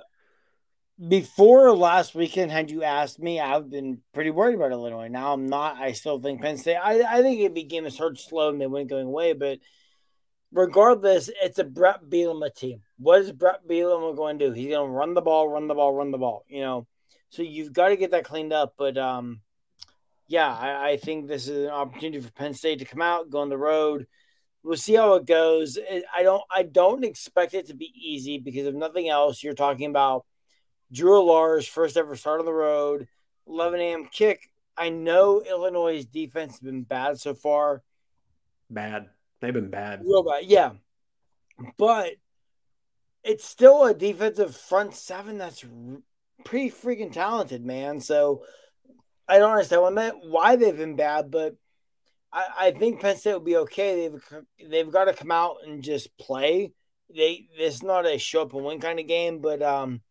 before 1.09 1.75
last 1.75 2.15
weekend, 2.15 2.53
had 2.53 2.71
you 2.71 2.85
asked 2.85 3.19
me, 3.19 3.41
I've 3.41 3.71
been 3.71 3.99
pretty 4.13 4.31
worried 4.31 4.55
about 4.55 4.73
Illinois. 4.73 5.09
Now 5.09 5.33
I'm 5.33 5.47
not. 5.47 5.77
I 5.77 5.93
still 5.93 6.21
think 6.21 6.41
Penn 6.41 6.57
State. 6.57 6.77
I, 6.77 7.03
I 7.03 7.23
think 7.23 7.41
it 7.41 7.55
began 7.55 7.85
to 7.85 7.91
start 7.91 8.19
slow 8.19 8.51
and 8.51 8.61
they 8.61 8.67
went 8.67 8.91
going 8.91 9.07
away. 9.07 9.33
But 9.33 9.59
regardless, 10.55 11.29
it's 11.43 11.59
a 11.59 11.65
Bret 11.65 12.05
Bielema 12.09 12.55
team. 12.55 12.81
What 12.99 13.21
is 13.21 13.33
Bret 13.33 13.69
Bielema 13.69 14.17
going 14.17 14.39
to 14.39 14.47
do? 14.47 14.53
He's 14.53 14.69
going 14.69 14.89
to 14.89 14.97
run 14.97 15.13
the 15.13 15.21
ball, 15.21 15.49
run 15.49 15.69
the 15.69 15.75
ball, 15.75 15.93
run 15.93 16.11
the 16.11 16.19
ball. 16.19 16.47
You 16.49 16.63
know 16.63 16.87
so 17.35 17.43
you've 17.43 17.73
got 17.73 17.89
to 17.89 17.97
get 17.97 18.13
that 18.13 18.25
cleaned 18.25 18.53
up. 18.53 18.75
But 18.79 18.97
um, 18.97 19.41
yeah, 20.29 20.55
I, 20.55 20.91
I, 20.91 20.97
think 20.97 21.27
this 21.27 21.49
is 21.49 21.65
an 21.65 21.71
opportunity 21.71 22.21
for 22.21 22.31
Penn 22.31 22.55
State 22.55 22.79
to 22.79 22.85
come 22.85 23.03
out, 23.03 23.29
go 23.29 23.41
on 23.41 23.49
the 23.49 23.59
road. 23.59 24.07
We'll 24.63 24.77
see 24.77 24.95
how 24.95 25.15
it 25.15 25.27
goes. 25.27 25.77
I 26.15 26.23
don't 26.23 26.43
I 26.51 26.63
don't 26.63 27.05
expect 27.05 27.53
it 27.53 27.67
to 27.67 27.75
be 27.75 27.93
easy 27.95 28.39
because 28.39 28.67
if 28.67 28.75
nothing 28.75 29.09
else, 29.09 29.43
you're 29.43 29.53
talking 29.53 29.91
about 29.91 30.25
Drew 30.93 31.21
Allar's 31.21 31.67
first 31.67 31.97
ever 31.97 32.17
start 32.17 32.41
on 32.41 32.47
the 32.47 32.53
road, 32.53 33.09
11 33.47 33.81
a.m. 33.81 34.09
kick. 34.11 34.49
I 34.77 34.89
know 34.89 35.43
Illinois' 35.43 36.05
defense 36.05 36.53
has 36.53 36.61
been 36.61 36.83
bad 36.83 37.21
so 37.21 37.35
far. 37.35 37.83
Bad. 38.71 39.11
They've 39.41 39.53
been 39.53 39.71
bad. 39.71 40.01
Real 40.05 40.23
bad, 40.23 40.45
yeah. 40.45 40.73
But 41.77 42.15
it's 43.23 43.45
still 43.45 43.85
a 43.85 43.95
defensive 43.95 44.57
front 44.57 44.95
seven 44.95 45.39
that's 45.39 45.65
pretty 46.45 46.71
freaking 46.71 47.13
talented, 47.13 47.65
man. 47.65 48.01
So 48.01 48.45
I 49.29 49.39
don't 49.39 49.53
understand 49.53 50.13
why 50.25 50.57
they've 50.57 50.77
been 50.77 50.97
bad, 50.97 51.31
but 51.31 51.57
I, 52.33 52.47
I 52.59 52.71
think 52.73 53.01
Penn 53.01 53.17
State 53.17 53.33
will 53.33 53.41
be 53.41 53.57
okay. 53.59 54.09
They've 54.09 54.71
they've 54.71 54.93
got 54.93 55.05
to 55.05 55.15
come 55.15 55.31
out 55.31 55.59
and 55.67 55.83
just 55.83 56.17
play. 56.19 56.73
They 57.15 57.47
it's 57.57 57.83
not 57.83 58.07
a 58.07 58.19
show 58.19 58.43
up 58.43 58.55
and 58.55 58.65
win 58.65 58.81
kind 58.81 59.01
of 59.01 59.07
game, 59.07 59.41
but 59.41 59.63
um, 59.63 60.03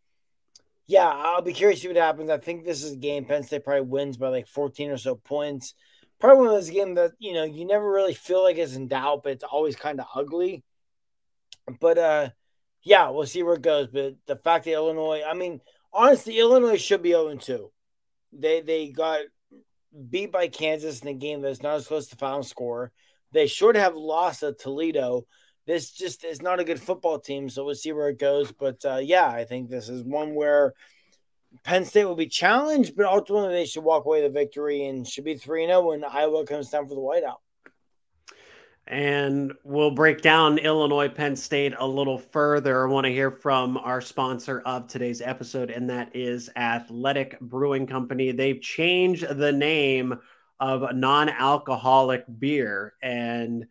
yeah, 0.87 1.07
I'll 1.07 1.41
be 1.41 1.53
curious 1.53 1.79
to 1.79 1.83
see 1.83 1.87
what 1.89 1.97
happens. 1.97 2.29
I 2.29 2.37
think 2.37 2.65
this 2.65 2.83
is 2.83 2.93
a 2.93 2.97
game 2.97 3.25
Penn 3.25 3.43
State 3.43 3.63
probably 3.63 3.81
wins 3.81 4.17
by 4.17 4.29
like 4.29 4.47
14 4.47 4.89
or 4.89 4.97
so 4.97 5.15
points. 5.15 5.75
Probably 6.23 6.37
one 6.37 6.47
of 6.47 6.53
those 6.53 6.69
games 6.69 6.95
that 6.95 7.11
you 7.19 7.33
know 7.33 7.43
you 7.43 7.65
never 7.65 7.85
really 7.85 8.13
feel 8.13 8.41
like 8.41 8.55
it's 8.55 8.77
in 8.77 8.87
doubt, 8.87 9.23
but 9.23 9.33
it's 9.33 9.43
always 9.43 9.75
kind 9.75 9.99
of 9.99 10.05
ugly. 10.15 10.63
But 11.81 11.97
uh, 11.97 12.29
yeah, 12.81 13.09
we'll 13.09 13.25
see 13.25 13.43
where 13.43 13.55
it 13.55 13.61
goes. 13.61 13.87
But 13.87 14.15
the 14.25 14.37
fact 14.37 14.63
that 14.63 14.71
Illinois, 14.71 15.21
I 15.27 15.33
mean, 15.33 15.59
honestly, 15.91 16.39
Illinois 16.39 16.77
should 16.77 17.01
be 17.01 17.09
0 17.09 17.35
2. 17.35 17.69
They 18.31 18.61
they 18.61 18.87
got 18.87 19.19
beat 20.09 20.31
by 20.31 20.47
Kansas 20.47 21.01
in 21.01 21.09
a 21.09 21.13
game 21.13 21.41
that's 21.41 21.61
not 21.61 21.75
as 21.75 21.87
close 21.87 22.07
to 22.07 22.15
final 22.15 22.43
score. 22.43 22.93
They 23.33 23.47
should 23.47 23.75
have 23.75 23.97
lost 23.97 24.43
at 24.43 24.59
Toledo. 24.59 25.27
This 25.67 25.91
just 25.91 26.23
is 26.23 26.41
not 26.41 26.61
a 26.61 26.63
good 26.63 26.79
football 26.79 27.19
team, 27.19 27.49
so 27.49 27.65
we'll 27.65 27.75
see 27.75 27.91
where 27.91 28.07
it 28.07 28.17
goes. 28.17 28.49
But 28.53 28.77
uh, 28.85 29.01
yeah, 29.03 29.27
I 29.27 29.43
think 29.43 29.69
this 29.69 29.89
is 29.89 30.03
one 30.03 30.35
where 30.35 30.73
Penn 31.63 31.85
State 31.85 32.05
will 32.05 32.15
be 32.15 32.27
challenged, 32.27 32.95
but 32.95 33.05
ultimately 33.05 33.53
they 33.53 33.65
should 33.65 33.83
walk 33.83 34.05
away 34.05 34.21
the 34.21 34.29
victory 34.29 34.85
and 34.85 35.07
should 35.07 35.23
be 35.23 35.35
3 35.35 35.67
0 35.67 35.89
when 35.89 36.03
Iowa 36.03 36.45
comes 36.45 36.69
down 36.69 36.87
for 36.87 36.95
the 36.95 37.01
whiteout. 37.01 37.37
And 38.85 39.53
we'll 39.63 39.91
break 39.91 40.21
down 40.21 40.57
Illinois 40.57 41.07
Penn 41.07 41.37
State 41.37 41.73
a 41.77 41.87
little 41.87 42.17
further. 42.17 42.85
I 42.85 42.91
want 42.91 43.05
to 43.05 43.13
hear 43.13 43.31
from 43.31 43.77
our 43.77 44.01
sponsor 44.01 44.61
of 44.65 44.87
today's 44.87 45.21
episode, 45.21 45.69
and 45.71 45.89
that 45.89 46.15
is 46.15 46.49
Athletic 46.55 47.39
Brewing 47.39 47.87
Company. 47.87 48.31
They've 48.31 48.59
changed 48.59 49.25
the 49.37 49.53
name 49.53 50.19
of 50.59 50.93
non 50.95 51.29
alcoholic 51.29 52.25
beer. 52.39 52.93
And 53.01 53.67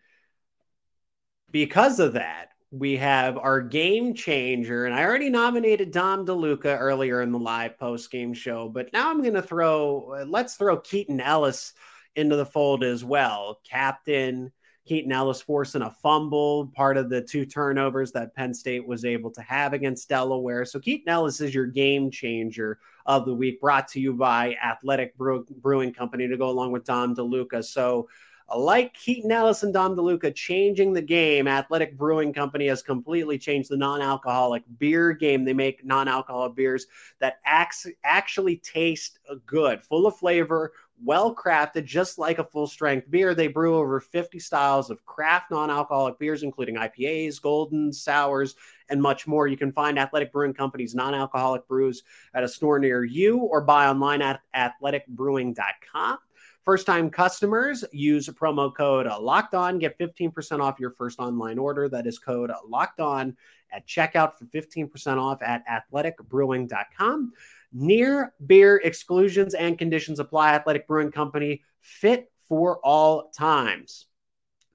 because 1.51 2.01
of 2.01 2.15
that, 2.15 2.51
we 2.73 2.97
have 2.97 3.37
our 3.37 3.61
game 3.61 4.14
changer, 4.14 4.87
and 4.87 4.95
I 4.95 5.05
already 5.05 5.29
nominated 5.29 5.91
Dom 5.91 6.25
DeLuca 6.25 6.81
earlier 6.81 7.21
in 7.21 7.31
the 7.31 7.38
live 7.38 7.79
post 7.79 8.11
game 8.11 8.33
show, 8.33 8.71
but 8.71 8.91
now 8.95 9.11
I'm 9.11 9.21
going 9.21 9.35
to 9.35 9.43
throw, 9.43 10.17
uh, 10.19 10.25
let's 10.25 10.55
throw 10.55 10.79
Keaton 10.79 11.21
Ellis 11.21 11.75
into 12.17 12.35
the 12.35 12.47
fold 12.47 12.83
as 12.83 13.05
well. 13.05 13.61
Captain 13.69 14.50
Keaton 14.87 15.12
Ellis 15.12 15.43
forcing 15.43 15.83
a 15.83 15.91
fumble, 15.91 16.73
part 16.75 16.97
of 16.97 17.11
the 17.11 17.21
two 17.21 17.45
turnovers 17.45 18.11
that 18.12 18.35
Penn 18.35 18.55
State 18.55 18.87
was 18.88 19.05
able 19.05 19.31
to 19.33 19.43
have 19.43 19.75
against 19.75 20.09
Delaware. 20.09 20.64
So 20.64 20.81
Keaton 20.81 21.11
Ellis 21.11 21.43
is 21.43 21.55
your 21.55 21.67
game 21.67 22.11
changer 22.11 22.79
of 23.05 23.26
the 23.26 23.35
week, 23.35 23.61
brought 23.61 23.87
to 23.88 24.00
you 24.00 24.14
by 24.14 24.57
Athletic 24.64 25.14
Brewing 25.19 25.93
Company 25.93 26.26
to 26.26 26.38
go 26.38 26.49
along 26.49 26.73
with 26.73 26.85
Dom 26.85 27.14
DeLuca. 27.14 27.62
So 27.62 28.09
like 28.59 28.94
Keaton 28.94 29.32
Ellis 29.32 29.62
and 29.62 29.73
Dom 29.73 29.97
DeLuca 29.97 30.35
changing 30.35 30.92
the 30.92 31.02
game, 31.02 31.49
Athletic 31.49 31.97
Brewing 31.97 32.32
Company 32.32 32.68
has 32.68 32.82
completely 32.82 33.38
changed 33.38 33.71
the 33.71 33.76
non-alcoholic 33.76 34.62
beer 34.78 35.12
game. 35.12 35.44
They 35.44 35.52
make 35.52 35.85
non-alcoholic 35.85 36.54
beers 36.54 36.87
that 37.18 37.40
acts, 37.44 37.87
actually 38.04 38.56
taste 38.56 39.18
good, 39.47 39.82
full 39.82 40.06
of 40.06 40.16
flavor, 40.16 40.73
well 41.04 41.35
crafted, 41.35 41.85
just 41.85 42.18
like 42.18 42.38
a 42.38 42.44
full 42.44 42.66
strength 42.66 43.11
beer. 43.11 43.35
They 43.35 43.49
brew 43.49 43.76
over 43.76 44.00
50 44.00 44.38
styles 44.38 44.90
of 44.90 45.04
craft 45.04 45.50
non 45.50 45.71
alcoholic 45.71 46.18
beers, 46.18 46.42
including 46.42 46.76
IPAs, 46.76 47.40
golden, 47.40 47.92
sours, 47.92 48.54
and 48.88 49.00
much 49.00 49.26
more. 49.26 49.49
You 49.49 49.56
can 49.56 49.73
find 49.73 49.99
Athletic 49.99 50.32
Brewing 50.32 50.54
Company's 50.54 50.94
non 50.94 51.14
alcoholic 51.14 51.66
brews 51.66 52.02
at 52.35 52.44
a 52.44 52.49
store 52.49 52.78
near 52.78 53.04
you 53.04 53.38
or 53.38 53.61
buy 53.62 53.88
online 53.88 54.23
at 54.23 54.40
athleticbrewing.com. 54.54 56.18
First 56.64 56.87
time 56.87 57.11
customers 57.11 57.85
use 57.92 58.28
promo 58.28 58.75
code 58.75 59.07
locked 59.21 59.54
on, 59.54 59.81
get 59.81 59.99
15% 59.99 60.61
off 60.61 60.78
your 60.78 60.90
first 60.90 61.19
online 61.19 61.59
order. 61.59 61.88
That 61.88 62.07
is 62.07 62.21
code 62.21 62.52
locked 62.69 63.00
on 63.00 63.37
at 63.73 63.87
checkout 63.87 64.38
for 64.38 64.45
15% 64.47 65.19
off 65.19 65.42
at 65.42 65.64
athleticbrewing.com. 65.66 67.33
Near 67.73 68.35
beer 68.47 68.81
exclusions 68.85 69.54
and 69.54 69.76
conditions 69.76 70.21
apply. 70.21 70.52
Athletic 70.52 70.87
Brewing 70.87 71.11
Company, 71.11 71.62
fit 71.81 72.31
for 72.49 72.78
all 72.85 73.31
times. 73.31 74.07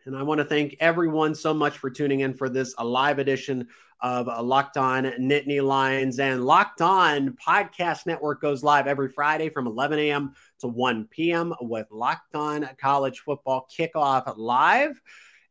And 0.08 0.16
I 0.16 0.24
want 0.24 0.38
to 0.40 0.46
thank 0.46 0.78
everyone 0.80 1.36
so 1.36 1.54
much 1.54 1.80
for 1.80 1.90
tuning 1.90 2.22
in 2.22 2.34
for 2.34 2.48
this 2.48 2.74
live 2.82 3.20
edition 3.20 3.68
of 4.00 4.30
uh, 4.30 4.42
Locked 4.42 4.78
On 4.78 5.04
Nittany 5.04 5.62
Lions. 5.62 6.18
And 6.20 6.46
Locked 6.46 6.82
On 6.82 7.32
Podcast 7.46 8.06
Network 8.06 8.40
goes 8.40 8.64
live 8.64 8.88
every 8.88 9.10
Friday 9.10 9.50
from 9.50 9.68
11 9.68 10.00
a.m. 10.00 10.34
to 10.60 10.70
1 10.70 11.10
p.m. 11.12 11.54
with 11.60 11.88
Locked 11.92 12.36
On 12.36 12.70
College 12.80 13.20
Football 13.20 13.68
Kickoff 13.78 14.34
Live 14.38 15.02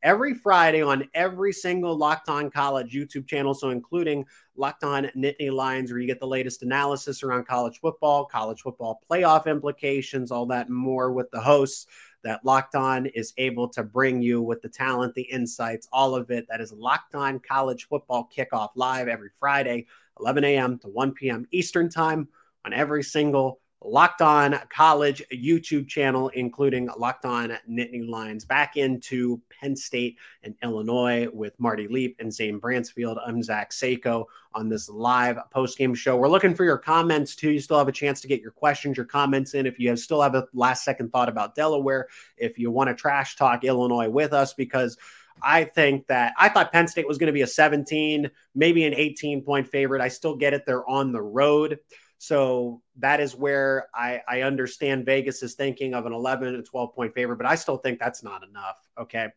every 0.02 0.32
Friday 0.32 0.80
on 0.80 1.06
every 1.12 1.52
single 1.52 1.94
Locked 1.94 2.30
On 2.30 2.50
College 2.50 2.94
YouTube 2.94 3.28
channel. 3.28 3.52
So, 3.52 3.68
including 3.68 4.24
Locked 4.56 4.84
On 4.84 5.10
Nittany 5.14 5.52
Lions, 5.52 5.90
where 5.90 6.00
you 6.00 6.06
get 6.06 6.18
the 6.18 6.26
latest 6.26 6.62
analysis 6.62 7.22
around 7.22 7.46
college 7.46 7.78
football, 7.78 8.24
college 8.24 8.62
football 8.62 9.02
playoff 9.10 9.44
implications, 9.44 10.30
all 10.30 10.46
that 10.46 10.70
more 10.70 11.12
with 11.12 11.30
the 11.30 11.42
hosts 11.42 11.86
that 12.26 12.44
Locked 12.44 12.74
On 12.74 13.06
is 13.06 13.32
able 13.38 13.68
to 13.68 13.84
bring 13.84 14.20
you 14.20 14.42
with 14.42 14.60
the 14.60 14.68
talent, 14.68 15.14
the 15.14 15.22
insights, 15.22 15.86
all 15.92 16.16
of 16.16 16.28
it. 16.32 16.44
That 16.48 16.60
is 16.60 16.72
Locked 16.72 17.14
On 17.14 17.38
College 17.38 17.86
Football 17.86 18.28
Kickoff 18.36 18.70
live 18.74 19.06
every 19.06 19.30
Friday, 19.38 19.86
11 20.18 20.42
a.m. 20.42 20.76
to 20.80 20.88
1 20.88 21.12
p.m. 21.12 21.46
Eastern 21.52 21.88
Time 21.88 22.28
on 22.64 22.72
every 22.72 23.04
single 23.04 23.60
Locked 23.86 24.20
On 24.20 24.58
College 24.68 25.22
YouTube 25.32 25.86
channel, 25.86 26.28
including 26.30 26.88
Locked 26.98 27.24
On 27.24 27.56
Nittany 27.70 28.08
Lions, 28.08 28.44
back 28.44 28.76
into 28.76 29.40
Penn 29.48 29.76
State 29.76 30.16
and 30.42 30.56
Illinois 30.64 31.28
with 31.32 31.58
Marty 31.60 31.86
Leap 31.86 32.16
and 32.18 32.34
Zane 32.34 32.60
Brancefield. 32.60 33.16
I'm 33.24 33.40
Zach 33.44 33.70
Seyko 33.70 34.24
on 34.54 34.68
this 34.68 34.88
live 34.88 35.38
post 35.50 35.78
game 35.78 35.94
show. 35.94 36.16
We're 36.16 36.28
looking 36.28 36.52
for 36.52 36.64
your 36.64 36.78
comments 36.78 37.36
too. 37.36 37.52
You 37.52 37.60
still 37.60 37.78
have 37.78 37.86
a 37.86 37.92
chance 37.92 38.20
to 38.22 38.28
get 38.28 38.40
your 38.40 38.50
questions, 38.50 38.96
your 38.96 39.06
comments 39.06 39.54
in. 39.54 39.66
If 39.66 39.78
you 39.78 39.88
have, 39.90 40.00
still 40.00 40.20
have 40.20 40.34
a 40.34 40.48
last 40.52 40.82
second 40.82 41.12
thought 41.12 41.28
about 41.28 41.54
Delaware, 41.54 42.08
if 42.36 42.58
you 42.58 42.72
want 42.72 42.88
to 42.88 42.94
trash 42.94 43.36
talk 43.36 43.62
Illinois 43.62 44.08
with 44.08 44.32
us, 44.32 44.52
because 44.52 44.98
I 45.40 45.62
think 45.62 46.08
that 46.08 46.32
I 46.36 46.48
thought 46.48 46.72
Penn 46.72 46.88
State 46.88 47.06
was 47.06 47.18
going 47.18 47.28
to 47.28 47.32
be 47.32 47.42
a 47.42 47.46
17, 47.46 48.30
maybe 48.56 48.84
an 48.84 48.94
18 48.94 49.42
point 49.42 49.68
favorite. 49.68 50.02
I 50.02 50.08
still 50.08 50.34
get 50.34 50.54
it. 50.54 50.64
They're 50.66 50.88
on 50.88 51.12
the 51.12 51.22
road. 51.22 51.78
So 52.18 52.82
that 52.98 53.20
is 53.20 53.34
where 53.34 53.88
I, 53.94 54.22
I 54.26 54.42
understand 54.42 55.04
Vegas 55.04 55.42
is 55.42 55.54
thinking 55.54 55.94
of 55.94 56.06
an 56.06 56.12
11 56.12 56.54
and 56.54 56.64
12 56.64 56.94
point 56.94 57.14
favor, 57.14 57.36
but 57.36 57.46
I 57.46 57.56
still 57.56 57.76
think 57.76 57.98
that's 57.98 58.22
not 58.22 58.42
enough. 58.42 58.76
Okay. 58.98 59.28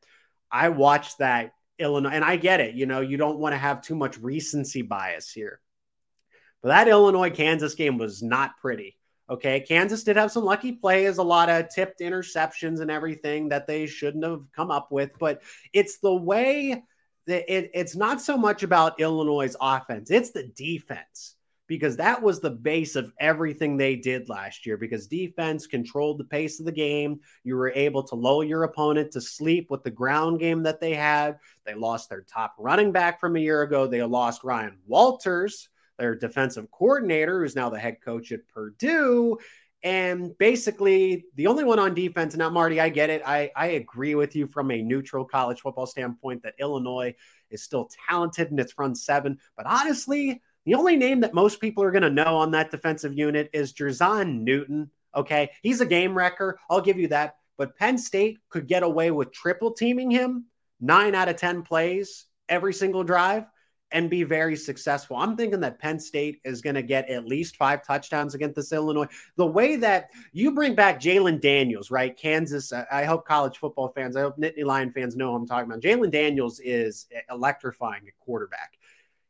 I 0.52 0.70
watched 0.70 1.20
that 1.20 1.54
Illinois, 1.78 2.10
and 2.10 2.24
I 2.24 2.38
get 2.38 2.60
it. 2.60 2.76
You 2.76 2.86
know, 2.86 3.02
you 3.02 3.18
don't 3.18 3.40
want 3.40 3.54
to 3.54 3.58
have 3.58 3.82
too 3.82 3.96
much 3.96 4.18
recency 4.18 4.82
bias 4.82 5.32
here. 5.32 5.60
But 6.62 6.70
that 6.70 6.88
Illinois 6.88 7.30
Kansas 7.30 7.76
game 7.76 7.98
was 7.98 8.24
not 8.24 8.58
pretty. 8.60 8.98
Okay. 9.30 9.60
Kansas 9.60 10.04
did 10.04 10.18
have 10.18 10.32
some 10.32 10.44
lucky 10.44 10.72
plays, 10.72 11.18
a 11.18 11.24
lot 11.24 11.50
of 11.50 11.70
tipped 11.70 12.00
interceptions 12.00 12.80
and 12.80 12.90
everything 12.90 13.50
that 13.50 13.68
they 13.68 13.86
shouldn't 13.86 14.24
have 14.24 14.42
come 14.56 14.72
up 14.72 14.92
with. 14.92 15.12
But 15.20 15.42
it's 15.74 16.00
the 16.00 16.16
way 16.16 16.84
that 17.28 17.54
it, 17.54 17.72
it's 17.74 17.96
not 17.96 18.22
so 18.22 18.38
much 18.38 18.64
about 18.64 19.00
Illinois' 19.00 19.56
offense, 19.62 20.10
it's 20.10 20.32
the 20.32 20.48
defense 20.48 21.36
because 21.70 21.96
that 21.96 22.22
was 22.22 22.40
the 22.40 22.50
base 22.50 22.96
of 22.96 23.14
everything 23.20 23.78
they 23.78 23.96
did 23.96 24.28
last 24.28 24.66
year 24.66 24.76
because 24.76 25.06
defense 25.06 25.68
controlled 25.68 26.18
the 26.18 26.26
pace 26.26 26.60
of 26.60 26.66
the 26.66 26.72
game. 26.72 27.20
You 27.44 27.56
were 27.56 27.72
able 27.74 28.02
to 28.04 28.16
lull 28.16 28.44
your 28.44 28.64
opponent 28.64 29.12
to 29.12 29.22
sleep 29.22 29.70
with 29.70 29.84
the 29.84 29.92
ground 29.92 30.40
game 30.40 30.64
that 30.64 30.82
they 30.82 30.96
had. 30.96 31.38
They 31.66 31.76
lost 31.76 32.10
their 32.10 32.24
top 32.24 32.56
running 32.58 32.92
back 32.92 33.20
from 33.20 33.36
a 33.36 33.40
year 33.40 33.62
ago. 33.62 33.86
They 33.86 34.02
lost 34.02 34.44
Ryan 34.44 34.80
Walters, 34.88 35.70
their 36.00 36.16
defensive 36.16 36.72
coordinator, 36.72 37.42
who's 37.42 37.56
now 37.56 37.70
the 37.70 37.80
head 37.80 38.02
coach 38.04 38.32
at 38.32 38.48
Purdue. 38.48 39.38
And 39.84 40.36
basically, 40.40 41.26
the 41.36 41.48
only 41.48 41.64
one 41.64 41.80
on 41.80 41.94
defense, 41.94 42.36
now, 42.36 42.50
Marty, 42.50 42.82
I 42.82 42.90
get 42.90 43.12
it. 43.12 43.22
I, 43.26 43.52
I 43.56 43.68
agree 43.68 44.16
with 44.16 44.36
you 44.36 44.48
from 44.48 44.72
a 44.72 44.82
neutral 44.82 45.24
college 45.24 45.62
football 45.62 45.86
standpoint 45.86 46.42
that 46.44 46.56
Illinois 46.60 47.14
is 47.52 47.64
still 47.64 47.90
talented 48.10 48.52
in 48.52 48.60
its 48.60 48.74
front 48.74 48.98
seven. 48.98 49.38
But 49.56 49.68
honestly, 49.68 50.42
the 50.70 50.76
only 50.76 50.96
name 50.96 51.20
that 51.22 51.34
most 51.34 51.60
people 51.60 51.84
are 51.84 51.90
going 51.90 52.04
to 52.04 52.12
know 52.12 52.38
on 52.38 52.52
that 52.52 52.70
defensive 52.70 53.18
unit 53.18 53.50
is 53.54 53.74
Jer'Zhan 53.74 54.42
Newton. 54.42 54.92
Okay. 55.16 55.50
He's 55.64 55.82
a 55.82 55.86
game 55.86 56.16
wrecker. 56.16 56.60
I'll 56.70 56.80
give 56.80 57.00
you 57.00 57.08
that. 57.08 57.38
But 57.58 57.76
Penn 57.76 57.98
State 57.98 58.38
could 58.50 58.68
get 58.68 58.84
away 58.84 59.10
with 59.10 59.32
triple 59.32 59.72
teaming 59.72 60.12
him 60.12 60.46
nine 60.80 61.16
out 61.16 61.28
of 61.28 61.38
10 61.38 61.64
plays 61.64 62.28
every 62.48 62.72
single 62.72 63.04
drive. 63.04 63.46
and 63.92 64.10
be 64.10 64.24
very 64.24 64.56
successful. 64.56 65.18
I'm 65.18 65.36
thinking 65.36 65.60
that 65.62 65.80
Penn 65.80 66.00
State 66.00 66.42
is 66.44 66.62
going 66.62 66.76
to 66.76 66.84
get 66.84 67.10
at 67.10 67.26
least 67.26 67.56
five 67.56 67.86
touchdowns 67.86 68.36
against 68.36 68.56
this 68.56 68.72
Illinois. 68.72 69.08
The 69.36 69.46
way 69.46 69.78
that 69.78 70.12
you 70.32 70.52
bring 70.52 70.76
back 70.76 71.00
Jalon 71.00 71.42
Daniels, 71.42 71.90
right? 71.90 72.16
Kansas. 72.16 72.72
I 72.72 73.04
hope 73.06 73.26
college 73.26 73.58
football 73.58 73.90
fans, 73.90 74.16
I 74.16 74.22
hope 74.22 74.38
Nittany 74.38 74.64
Lion 74.64 74.92
fans 74.92 75.16
know 75.16 75.34
I'm 75.34 75.48
talking 75.48 75.72
about. 75.72 75.82
Jalon 75.82 76.12
Daniels 76.12 76.60
is 76.64 77.08
electrifying 77.32 78.04
at 78.08 78.18
quarterback. 78.20 78.74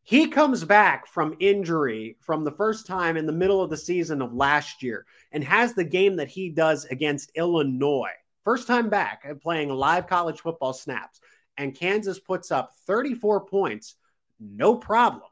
He 0.09 0.25
comes 0.25 0.63
back 0.63 1.05
from 1.05 1.35
injury 1.39 2.17
from 2.19 2.43
the 2.43 2.51
first 2.51 2.87
time 2.87 3.15
in 3.15 3.27
the 3.27 3.31
middle 3.31 3.61
of 3.61 3.69
the 3.69 3.77
season 3.77 4.23
of 4.23 4.33
last 4.33 4.81
year 4.81 5.05
and 5.31 5.43
has 5.43 5.75
the 5.75 5.83
game 5.83 6.15
that 6.15 6.29
he 6.29 6.49
does 6.49 6.85
against 6.85 7.31
Illinois. 7.35 8.09
First 8.43 8.65
time 8.65 8.89
back 8.89 9.23
playing 9.39 9.69
live 9.69 10.07
college 10.07 10.41
football 10.41 10.73
snaps. 10.73 11.21
And 11.57 11.75
Kansas 11.75 12.17
puts 12.17 12.51
up 12.51 12.71
34 12.87 13.45
points 13.45 13.97
no 14.39 14.73
problem 14.73 15.29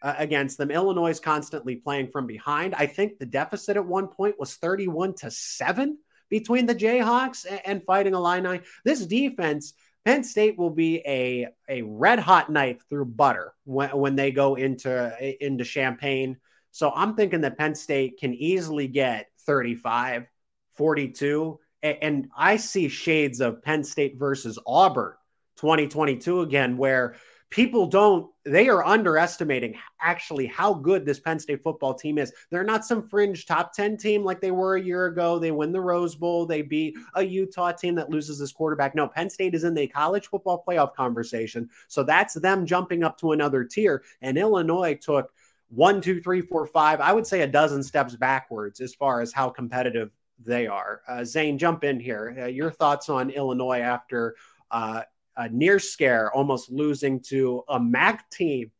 uh, 0.00 0.14
against 0.16 0.58
them. 0.58 0.70
Illinois 0.70 1.10
is 1.10 1.18
constantly 1.18 1.74
playing 1.74 2.12
from 2.12 2.28
behind. 2.28 2.76
I 2.76 2.86
think 2.86 3.18
the 3.18 3.26
deficit 3.26 3.76
at 3.76 3.84
one 3.84 4.06
point 4.06 4.38
was 4.38 4.54
31 4.54 5.14
to 5.14 5.32
7 5.32 5.98
between 6.28 6.66
the 6.66 6.74
Jayhawks 6.76 7.46
and, 7.50 7.60
and 7.64 7.84
fighting 7.84 8.14
Illini. 8.14 8.60
This 8.84 9.04
defense, 9.04 9.74
Penn 10.04 10.24
State 10.24 10.58
will 10.58 10.70
be 10.70 10.98
a, 11.06 11.48
a 11.68 11.82
red 11.82 12.18
hot 12.18 12.50
knife 12.50 12.82
through 12.88 13.04
butter 13.06 13.52
when, 13.64 13.90
when 13.96 14.16
they 14.16 14.30
go 14.30 14.54
into, 14.54 15.44
into 15.44 15.64
Champaign. 15.64 16.38
So 16.70 16.90
I'm 16.94 17.14
thinking 17.14 17.42
that 17.42 17.58
Penn 17.58 17.74
State 17.74 18.18
can 18.18 18.32
easily 18.34 18.88
get 18.88 19.26
35, 19.46 20.26
42. 20.74 21.58
And, 21.82 21.98
and 22.00 22.28
I 22.36 22.56
see 22.56 22.88
shades 22.88 23.40
of 23.40 23.62
Penn 23.62 23.84
State 23.84 24.18
versus 24.18 24.58
Auburn 24.66 25.14
2022 25.56 26.40
again, 26.40 26.76
where 26.78 27.16
people 27.50 27.86
don't 27.86 28.30
they 28.44 28.68
are 28.68 28.84
underestimating 28.86 29.76
actually 30.00 30.46
how 30.46 30.72
good 30.72 31.04
this 31.04 31.20
Penn 31.20 31.38
State 31.38 31.62
football 31.62 31.92
team 31.92 32.16
is. 32.16 32.32
They're 32.50 32.64
not 32.64 32.86
some 32.86 33.06
fringe 33.06 33.44
top 33.44 33.72
10 33.74 33.98
team 33.98 34.24
like 34.24 34.40
they 34.40 34.50
were 34.50 34.76
a 34.76 34.82
year 34.82 35.06
ago. 35.06 35.38
They 35.38 35.50
win 35.50 35.72
the 35.72 35.80
Rose 35.80 36.14
Bowl, 36.14 36.46
they 36.46 36.62
beat 36.62 36.96
a 37.14 37.22
Utah 37.22 37.72
team 37.72 37.94
that 37.96 38.08
loses 38.08 38.38
this 38.38 38.52
quarterback. 38.52 38.94
No, 38.94 39.08
Penn 39.08 39.28
State 39.28 39.54
is 39.54 39.64
in 39.64 39.74
the 39.74 39.86
college 39.86 40.28
football 40.28 40.64
playoff 40.66 40.94
conversation. 40.94 41.68
So 41.88 42.02
that's 42.02 42.34
them 42.34 42.64
jumping 42.64 43.04
up 43.04 43.18
to 43.18 43.32
another 43.32 43.64
tier. 43.64 44.02
And 44.22 44.38
Illinois 44.38 44.94
took 44.94 45.30
one, 45.68 46.00
two, 46.00 46.20
three, 46.20 46.40
four, 46.40 46.66
five, 46.66 47.00
I 47.00 47.12
would 47.12 47.26
say 47.26 47.42
a 47.42 47.46
dozen 47.46 47.82
steps 47.82 48.16
backwards 48.16 48.80
as 48.80 48.94
far 48.94 49.20
as 49.20 49.32
how 49.32 49.50
competitive 49.50 50.10
they 50.44 50.66
are. 50.66 51.02
Uh, 51.06 51.24
Zane, 51.24 51.58
jump 51.58 51.84
in 51.84 52.00
here. 52.00 52.36
Uh, 52.40 52.46
your 52.46 52.70
thoughts 52.70 53.08
on 53.08 53.30
Illinois 53.30 53.80
after 53.80 54.34
uh, 54.70 55.02
a 55.36 55.48
near 55.48 55.78
scare, 55.78 56.32
almost 56.32 56.70
losing 56.70 57.20
to 57.20 57.64
a 57.68 57.78
MAC 57.80 58.28
team 58.30 58.70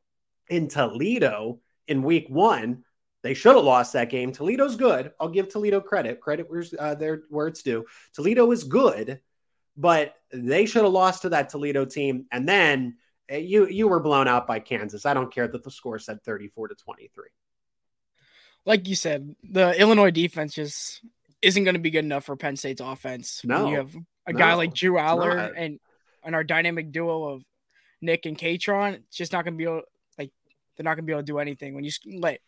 in 0.49 0.69
Toledo 0.69 1.61
in 1.89 2.03
week 2.03 2.27
one. 2.29 2.85
They 3.23 3.35
should 3.35 3.55
have 3.55 3.65
lost 3.65 3.93
that 3.93 4.11
game. 4.11 4.33
Toledo's 4.33 4.77
good. 4.77 5.13
I'll 5.21 5.29
give 5.29 5.49
Toledo 5.49 5.81
credit. 5.81 6.21
Credit 6.21 6.47
where's 6.49 6.75
uh, 6.79 6.95
their 6.95 7.23
where 7.29 7.49
it's 7.49 7.63
due. 7.63 7.85
Toledo 8.15 8.51
is 8.51 8.65
good, 8.65 9.21
but 9.77 10.15
they 10.33 10.65
should 10.67 10.85
have 10.85 10.93
lost 10.93 11.23
to 11.23 11.31
that 11.31 11.51
Toledo 11.51 11.85
team. 11.85 12.27
And 12.33 12.49
then 12.49 12.97
uh, 13.31 13.37
you 13.37 13.67
you 13.67 13.89
were 13.89 14.01
blown 14.01 14.27
out 14.27 14.47
by 14.47 14.59
Kansas. 14.59 15.05
I 15.05 15.13
don't 15.15 15.33
care 15.33 15.49
that 15.49 15.63
the 15.63 15.71
score 15.71 15.99
said 15.99 16.23
34 16.25 16.69
to 16.69 16.75
23. 16.75 17.25
Like 18.65 18.89
you 18.89 18.95
said, 18.95 19.35
the 19.43 19.79
Illinois 19.79 20.11
defense 20.11 20.55
just 20.55 21.03
isn't 21.43 21.65
going 21.65 21.75
to 21.75 21.81
be 21.81 21.91
good 21.91 22.05
enough 22.05 22.25
for 22.25 22.37
Penn 22.37 22.57
State's 22.57 22.81
offense. 22.81 23.43
No, 23.45 23.69
you 23.69 23.77
have 23.77 23.95
a 24.27 24.33
no, 24.33 24.39
guy 24.39 24.55
like 24.55 24.75
Drew 24.75 24.95
Allar 24.95 25.53
and 25.57 25.79
and 26.23 26.35
our 26.35 26.45
dynamic 26.45 26.93
duo 26.93 27.25
of 27.25 27.43
Nick 28.01 28.27
and 28.27 28.39
Kaytron, 28.39 28.95
it's 28.95 29.17
just 29.17 29.33
not 29.33 29.45
going 29.45 29.55
to 29.55 29.59
be 29.59 29.65
able, 29.65 29.83
like, 30.19 30.31
they're 30.77 30.85
not 30.85 30.95
going 30.95 31.05
to 31.05 31.07
be 31.07 31.13
able 31.13 31.23
to 31.23 31.27
do 31.27 31.39
anything. 31.39 31.75
When 31.75 31.85
you 31.85 31.91
let 32.19 32.41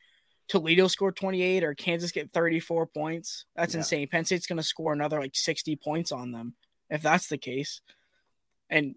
Toledo 0.48 0.88
score 0.88 1.12
28 1.12 1.64
or 1.64 1.74
Kansas 1.74 2.12
get 2.12 2.32
34 2.32 2.86
points, 2.86 3.44
that's 3.56 3.74
yeah. 3.74 3.80
insane. 3.80 4.08
Penn 4.08 4.24
State's 4.24 4.46
going 4.46 4.58
to 4.58 4.62
score 4.62 4.92
another 4.92 5.20
like 5.20 5.34
60 5.34 5.76
points 5.76 6.12
on 6.12 6.32
them 6.32 6.54
if 6.90 7.02
that's 7.02 7.28
the 7.28 7.38
case. 7.38 7.80
And 8.70 8.94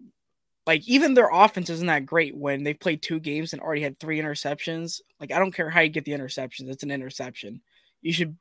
like, 0.66 0.86
even 0.88 1.14
their 1.14 1.30
offense 1.32 1.70
isn't 1.70 1.86
that 1.86 2.06
great 2.06 2.36
when 2.36 2.62
they've 2.62 2.78
played 2.78 3.02
two 3.02 3.20
games 3.20 3.52
and 3.52 3.62
already 3.62 3.82
had 3.82 3.98
three 3.98 4.20
interceptions. 4.20 5.00
Like, 5.20 5.32
I 5.32 5.38
don't 5.38 5.52
care 5.52 5.70
how 5.70 5.80
you 5.80 5.88
get 5.88 6.04
the 6.04 6.12
interceptions, 6.12 6.68
it's 6.68 6.82
an 6.82 6.90
interception. 6.90 7.60
You 8.02 8.12
should, 8.12 8.36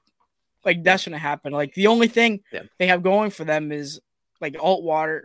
like, 0.64 0.84
that's 0.84 1.06
gonna 1.06 1.18
happen. 1.18 1.54
Like, 1.54 1.74
the 1.74 1.88
only 1.88 2.08
thing 2.08 2.42
yeah. 2.52 2.64
they 2.80 2.88
have 2.88 3.04
going 3.04 3.30
for 3.30 3.46
them 3.46 3.72
is 3.72 4.00
like 4.42 4.54
Altwater 4.54 5.24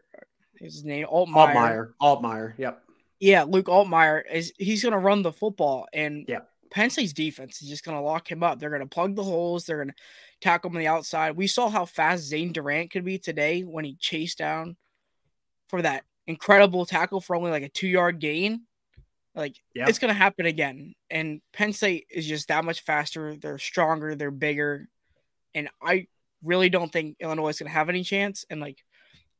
his 0.61 0.85
name 0.85 1.07
Altmyer. 1.07 1.55
Altmyer. 1.55 1.93
Altmyer. 2.01 2.55
Yep. 2.59 2.83
Yeah, 3.19 3.43
Luke 3.43 3.67
Altmyer 3.67 4.23
is 4.31 4.53
he's 4.59 4.83
going 4.83 4.93
to 4.93 4.99
run 4.99 5.23
the 5.23 5.33
football, 5.33 5.87
and 5.93 6.25
yeah. 6.27 6.41
Penn 6.71 6.91
State's 6.91 7.13
defense 7.13 7.61
is 7.61 7.69
just 7.69 7.85
going 7.85 7.97
to 7.97 8.03
lock 8.03 8.31
him 8.31 8.43
up. 8.43 8.59
They're 8.59 8.71
going 8.71 8.81
to 8.81 8.87
plug 8.87 9.15
the 9.15 9.25
holes. 9.25 9.67
They're 9.67 9.77
going 9.77 9.89
to 9.89 9.95
tackle 10.41 10.71
him 10.71 10.77
on 10.77 10.81
the 10.81 10.89
outside. 10.89 11.37
We 11.37 11.47
saw 11.47 11.69
how 11.69 11.85
fast 11.85 12.25
Zane 12.25 12.53
Durant 12.53 12.91
could 12.91 13.05
be 13.05 13.19
today 13.19 13.63
when 13.63 13.85
he 13.85 13.97
chased 13.97 14.39
down 14.39 14.77
for 15.69 15.83
that 15.83 16.05
incredible 16.27 16.87
tackle 16.87 17.21
for 17.21 17.37
only 17.37 17.51
like 17.51 17.63
a 17.63 17.69
two 17.69 17.89
yard 17.89 18.21
gain. 18.21 18.63
Like 19.35 19.57
yeah. 19.75 19.87
it's 19.89 19.99
going 19.99 20.13
to 20.13 20.19
happen 20.19 20.47
again. 20.47 20.95
And 21.11 21.41
Penn 21.53 21.73
State 21.73 22.07
is 22.11 22.27
just 22.27 22.49
that 22.49 22.65
much 22.65 22.83
faster. 22.83 23.37
They're 23.37 23.59
stronger. 23.59 24.15
They're 24.15 24.31
bigger. 24.31 24.89
And 25.55 25.69
I 25.83 26.07
really 26.43 26.69
don't 26.69 26.93
think 26.93 27.17
Illinois 27.21 27.51
is 27.51 27.59
going 27.59 27.69
to 27.69 27.75
have 27.75 27.89
any 27.89 28.03
chance. 28.03 28.45
And 28.51 28.61
like 28.61 28.79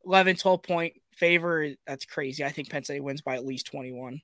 11, 0.05 0.37
12 0.37 0.63
point 0.63 0.95
favor, 1.21 1.69
that's 1.87 2.07
crazy. 2.07 2.45
I 2.45 2.49
think 2.49 2.71
Penn 2.71 2.83
State 2.83 3.05
wins 3.05 3.21
by 3.21 3.37
at 3.37 3.47
least 3.47 3.67
21. 3.67 4.21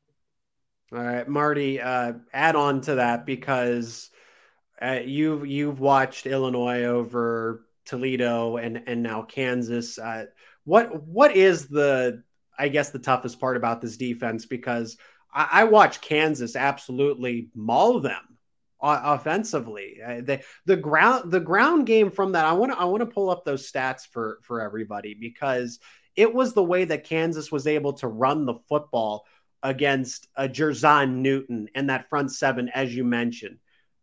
All 0.92 0.98
right, 0.98 1.28
Marty, 1.28 1.80
uh, 1.80 2.14
add 2.32 2.56
on 2.56 2.80
to 2.82 2.96
that 2.96 3.26
because 3.26 4.11
uh, 4.80 5.00
you've 5.04 5.46
you've 5.46 5.80
watched 5.80 6.26
Illinois 6.26 6.85
over 6.85 7.66
Toledo 7.85 8.56
and 8.56 8.82
and 8.87 9.02
now 9.02 9.22
Kansas. 9.22 9.98
Uh, 9.98 10.26
what 10.64 11.02
what 11.04 11.37
is 11.37 11.66
the 11.68 12.22
I 12.59 12.68
guess 12.68 12.90
the 12.90 12.98
toughest 12.98 13.40
part 13.40 13.56
about 13.56 13.80
this 13.80 13.96
defense 13.96 14.46
because 14.46 14.96
I, 15.35 15.48
I 15.52 15.64
watch 15.64 16.00
Kansas 16.00 16.56
absolutely 16.56 17.48
maul 17.54 18.00
them 18.00 18.38
offensively. 18.80 19.98
Uh, 20.04 20.20
the 20.20 20.40
the 20.66 20.76
ground 20.76 21.32
the 21.32 21.40
ground 21.40 21.87
game 21.87 22.11
from 22.11 22.32
that 22.32 22.44
I 22.44 22.52
want 22.52 22.72
to 22.72 22.78
I 22.78 22.85
want 22.85 23.00
to 23.00 23.06
pull 23.06 23.30
up 23.30 23.44
those 23.44 23.70
stats 23.70 24.06
for 24.06 24.38
for 24.42 24.61
everybody 24.61 25.14
because 25.14 25.78
it 26.16 26.35
was 26.35 26.55
the 26.55 26.64
way 26.64 26.85
that 26.85 27.05
Kansas 27.05 27.52
was 27.52 27.66
able 27.66 27.92
to 27.94 28.09
run 28.09 28.46
the 28.46 28.55
football 28.68 29.26
against 29.62 30.29
uh, 30.37 30.44
a 30.44 30.48
Jer'Zhan 30.48 31.16
Newton 31.16 31.68
and 31.74 31.90
that 31.90 32.09
front 32.09 32.33
seven, 32.33 32.68
as 32.70 32.94
you 32.94 33.05
mentioned. 33.05 33.59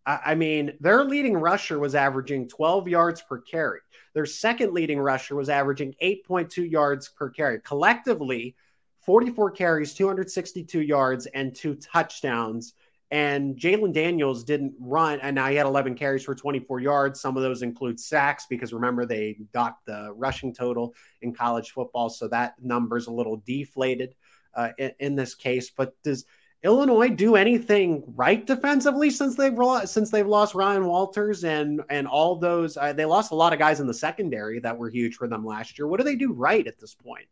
I, 0.06 0.20
I 0.28 0.36
mean, 0.36 0.74
their 0.80 1.04
leading 1.04 1.36
rusher 1.36 1.80
was 1.80 1.96
averaging 1.96 2.50
12 2.50 2.88
yards 2.88 3.22
per 3.22 3.40
carry. 3.40 3.80
Their 4.14 4.26
second 4.26 4.74
leading 4.74 5.00
rusher 5.00 5.36
was 5.36 5.50
averaging 5.50 5.96
8.2 6.02 6.70
yards 6.70 7.10
per 7.10 7.30
carry. 7.30 7.60
Collectively, 7.62 8.56
44 9.02 9.52
carries, 9.52 9.94
262 9.94 10.82
yards, 10.82 11.26
and 11.28 11.56
two 11.56 11.76
touchdowns 11.76 12.74
and 13.14 13.56
Jalon 13.56 13.94
Daniels 13.94 14.44
didn't 14.44 14.74
run, 14.80 15.20
and 15.20 15.36
now 15.36 15.48
he 15.48 15.56
had 15.56 15.68
11 15.68 15.94
carries 15.94 16.24
for 16.24 16.34
24 16.34 16.80
yards. 16.80 17.22
Some 17.22 17.38
of 17.38 17.44
those 17.44 17.62
include 17.62 18.00
sacks 18.00 18.48
because 18.50 18.74
remember 18.74 19.06
they 19.06 19.38
docked 19.54 19.86
the 19.86 20.12
rushing 20.16 20.52
total 20.52 20.96
in 21.22 21.32
college 21.32 21.70
football, 21.70 22.10
so 22.10 22.28
that 22.30 22.56
number's 22.60 23.06
a 23.06 23.12
little 23.12 23.38
deflated 23.46 24.16
uh, 24.56 24.70
in, 24.80 24.94
in, 25.00 25.16
this 25.16 25.36
case. 25.36 25.70
But 25.70 25.94
does 26.02 26.26
Illinois 26.64 27.10
do 27.10 27.36
anything 27.36 28.04
right 28.16 28.44
defensively 28.44 29.12
since 29.12 29.36
they've 29.36 29.54
since 29.86 30.10
they've 30.10 30.26
lost 30.26 30.56
Ryan 30.56 30.88
Walters 30.88 31.44
and 31.44 31.84
and 31.92 32.08
all 32.08 32.38
those? 32.38 32.78
Uh, 32.78 32.94
they 32.94 33.06
lost 33.06 33.32
a 33.32 33.36
lot 33.36 33.54
of 33.54 33.60
guys 33.60 33.80
in 33.80 33.86
the 33.86 33.94
secondary 33.94 34.60
that 34.62 34.76
were 34.76 34.90
huge 34.90 35.18
for 35.18 35.28
them 35.28 35.46
last 35.46 35.78
year. 35.78 35.88
What 35.88 36.00
do 36.00 36.04
they 36.04 36.16
do 36.16 36.34
right 36.34 36.66
at 36.66 36.80
this 36.80 36.96
point? 36.96 37.28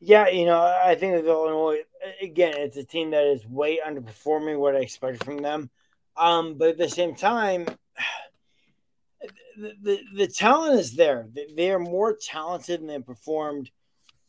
Yeah, 0.00 0.28
you 0.28 0.46
know, 0.46 0.60
I 0.60 0.94
think 0.94 1.14
that 1.14 1.26
Illinois 1.26 1.82
again, 2.20 2.54
it's 2.56 2.76
a 2.76 2.84
team 2.84 3.10
that 3.10 3.24
is 3.24 3.46
way 3.46 3.80
underperforming 3.86 4.58
what 4.58 4.76
I 4.76 4.80
expected 4.80 5.24
from 5.24 5.38
them. 5.38 5.70
Um, 6.16 6.54
but 6.54 6.68
at 6.70 6.78
the 6.78 6.88
same 6.88 7.14
time, 7.14 7.66
the, 9.56 9.72
the, 9.82 10.00
the 10.14 10.26
talent 10.26 10.78
is 10.80 10.94
there. 10.94 11.26
They 11.56 11.70
are 11.70 11.78
more 11.78 12.16
talented 12.16 12.80
and 12.80 12.88
they 12.88 12.98
performed. 12.98 13.70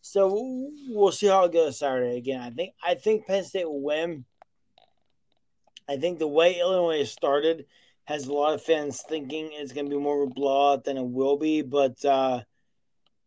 So 0.02 0.72
we'll 0.90 1.12
see 1.12 1.28
how 1.28 1.46
it 1.46 1.54
goes 1.54 1.80
Saturday. 1.80 2.18
Again, 2.18 2.42
I 2.42 2.50
think 2.50 2.74
I 2.82 2.96
think 2.96 3.28
Penn 3.28 3.44
State 3.44 3.66
will 3.66 3.82
win. 3.82 4.26
I 5.90 5.98
think 5.98 6.20
the 6.20 6.28
way 6.28 6.60
Illinois 6.60 7.04
started 7.04 7.66
has 8.06 8.26
a 8.26 8.34
lot 8.34 8.54
of 8.54 8.63
fans 8.63 9.04
thinking 9.08 9.50
it's 9.52 9.74
going 9.74 9.86
to 9.86 9.96
be 9.96 10.02
more 10.02 10.24
of 10.24 10.30
a 10.30 10.34
blowout 10.34 10.86
than 10.86 10.98
it 10.98 11.06
will 11.06 11.38
be. 11.38 11.62
But 11.62 12.04
uh, 12.06 12.44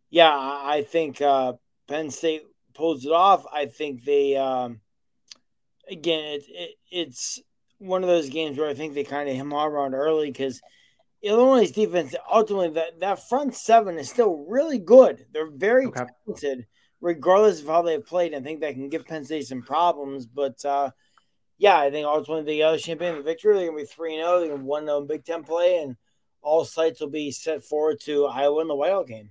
yeah, 0.09 0.31
I 0.33 0.87
think 0.89 1.21
uh, 1.21 1.55
Penn 1.87 2.11
State 2.11 2.45
pulls 2.75 3.05
it 3.05 3.13
off, 3.13 3.45
I 3.53 3.67
think 3.67 4.05
they, 4.05 4.37
um, 4.37 4.81
again, 5.89 6.25
it, 6.25 6.45
it, 6.49 6.71
it's 6.91 7.41
one 7.79 8.03
of 8.03 8.09
those 8.09 8.29
games 8.29 8.59
where 8.59 8.69
I 8.69 8.75
think 8.75 8.95
they 8.95 9.05
kind 9.05 9.29
of 9.29 9.35
him 9.35 9.53
around 9.53 9.95
early 9.95 10.31
because 10.31 10.61
Illinois' 11.23 11.71
defense, 11.71 12.15
ultimately, 12.31 12.71
that, 12.71 13.01
that 13.01 13.29
front 13.29 13.55
seven 13.55 13.99
is 13.99 14.09
still 14.09 14.45
really 14.49 14.79
good. 14.79 15.27
They're 15.33 15.51
very 15.51 15.87
okay. 15.87 16.05
talented, 16.27 16.67
regardless 17.01 17.61
of 17.61 17.67
how 17.67 17.83
they've 17.83 18.05
played. 18.05 18.35
I 18.35 18.41
think 18.41 18.61
that 18.61 18.75
can 18.75 18.89
give 18.89 19.07
Penn 19.07 19.25
State 19.25 19.47
some 19.47 19.63
problems. 19.63 20.27
But 20.27 20.65
uh, 20.65 20.91
yeah, 21.59 21.79
I 21.79 21.91
think 21.91 22.07
ultimately 22.07 22.45
the 22.45 22.63
other 22.63 22.79
champion, 22.79 23.17
the 23.17 23.23
victory, 23.23 23.55
they're 23.55 23.67
going 23.67 23.79
to 23.79 23.85
be 23.85 23.95
3 23.95 24.17
0. 24.17 24.41
They're 24.41 24.49
going 24.49 24.61
to 24.61 24.67
1 24.67 24.87
0 24.87 25.01
Big 25.03 25.25
Ten 25.25 25.43
play, 25.43 25.83
and 25.83 25.97
all 26.43 26.65
sites 26.65 27.01
will 27.01 27.11
be 27.11 27.31
set 27.31 27.63
forward 27.63 28.01
to 28.03 28.27
Iowa 28.27 28.63
in 28.63 28.69
the 28.69 28.75
Whiteout 28.75 29.09
game. 29.09 29.31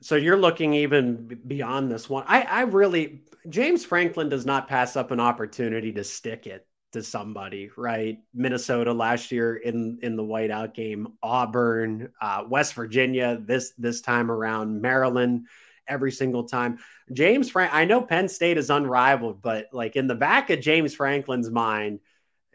So 0.00 0.16
you're 0.16 0.36
looking 0.36 0.74
even 0.74 1.38
beyond 1.46 1.90
this 1.90 2.08
one. 2.08 2.24
I, 2.26 2.42
I 2.42 2.60
really, 2.62 3.22
James 3.48 3.84
Franklin 3.84 4.28
does 4.28 4.46
not 4.46 4.68
pass 4.68 4.96
up 4.96 5.10
an 5.10 5.20
opportunity 5.20 5.92
to 5.92 6.04
stick 6.04 6.46
it 6.46 6.66
to 6.92 7.02
somebody, 7.02 7.70
right? 7.76 8.18
Minnesota 8.34 8.92
last 8.92 9.30
year 9.30 9.56
in 9.56 9.98
in 10.02 10.16
the 10.16 10.22
whiteout 10.22 10.74
game, 10.74 11.08
Auburn, 11.22 12.12
uh, 12.20 12.44
West 12.48 12.74
Virginia 12.74 13.38
this 13.40 13.72
this 13.78 14.00
time 14.00 14.30
around, 14.30 14.80
Maryland 14.80 15.46
every 15.86 16.12
single 16.12 16.44
time. 16.44 16.78
James 17.12 17.50
Frank, 17.50 17.72
I 17.74 17.84
know 17.84 18.02
Penn 18.02 18.28
State 18.28 18.58
is 18.58 18.70
unrivaled, 18.70 19.42
but 19.42 19.66
like 19.72 19.96
in 19.96 20.06
the 20.06 20.14
back 20.14 20.50
of 20.50 20.60
James 20.60 20.94
Franklin's 20.94 21.50
mind, 21.50 22.00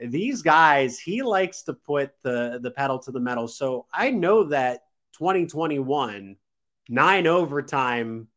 these 0.03 0.41
guys 0.41 0.99
he 0.99 1.21
likes 1.21 1.63
to 1.63 1.73
put 1.73 2.11
the 2.23 2.59
the 2.61 2.71
pedal 2.71 2.99
to 2.99 3.11
the 3.11 3.19
metal. 3.19 3.47
So 3.47 3.85
I 3.93 4.11
know 4.11 4.45
that 4.45 4.81
2021 5.13 6.35
nine 6.89 7.27
overtime 7.27 8.27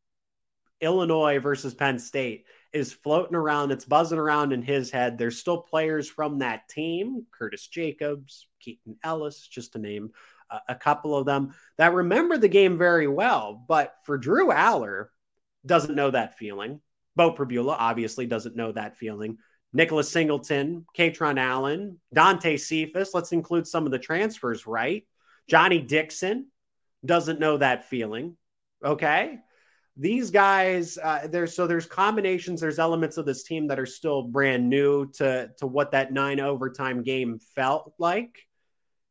Illinois 0.81 1.39
versus 1.39 1.75
Penn 1.75 1.99
State 1.99 2.47
is 2.73 2.93
floating 2.93 3.35
around. 3.35 3.73
It's 3.73 3.85
buzzing 3.85 4.19
around 4.19 4.53
in 4.53 4.63
his 4.63 4.91
head. 4.91 5.19
There's 5.19 5.39
still 5.39 5.59
players 5.63 6.09
from 6.09 6.39
that 6.39 6.69
team, 6.69 7.27
Curtis 7.37 7.67
Jacobs, 7.67 8.47
Keaton 8.61 8.97
Ellis, 9.03 9.47
just 9.47 9.73
to 9.73 9.79
name 9.79 10.11
a, 10.51 10.59
a 10.71 10.75
couple 10.75 11.17
of 11.17 11.27
them 11.27 11.55
that 11.79 11.95
remember 11.95 12.39
the 12.39 12.49
game 12.49 12.79
very 12.79 13.09
well. 13.09 13.65
But 13.67 13.95
for 14.05 14.19
Drew 14.19 14.49
Allar, 14.49 15.07
doesn't 15.67 15.95
know 15.95 16.11
that 16.11 16.39
feeling. 16.39 16.81
Beau 17.17 17.35
Pribula 17.35 17.75
obviously 17.79 18.27
doesn't 18.27 18.57
know 18.57 18.73
that 18.73 18.97
feeling. 18.97 19.39
Nicholas 19.73 20.11
Singleton, 20.11 20.87
Kaytron 20.97 21.39
Allen, 21.39 21.99
Dante 22.15 22.57
Cephas. 22.57 23.13
Let's 23.13 23.33
include 23.33 23.67
some 23.67 23.85
of 23.85 23.93
the 23.93 23.99
transfers, 23.99 24.67
right? 24.67 25.07
Johnny 25.49 25.81
Dixon 25.81 26.47
doesn't 27.05 27.41
know 27.41 27.57
that 27.59 27.89
feeling. 27.89 28.37
Okay? 28.85 29.39
These 29.97 30.31
guys 30.31 30.97
uh, 30.97 31.27
there's 31.29 31.57
so 31.57 31.67
there's 31.67 31.87
combinations 31.87 32.61
there's 32.61 32.79
elements 32.79 33.17
of 33.17 33.27
this 33.27 33.43
team 33.43 33.67
that 33.67 33.81
are 33.81 33.87
still 33.87 34.23
brand 34.23 34.69
new 34.69 35.11
to 35.15 35.51
to 35.59 35.67
what 35.67 35.91
that 35.91 36.13
nine 36.13 36.39
overtime 36.39 37.03
game 37.03 37.41
felt 37.57 37.93
like. 37.99 38.47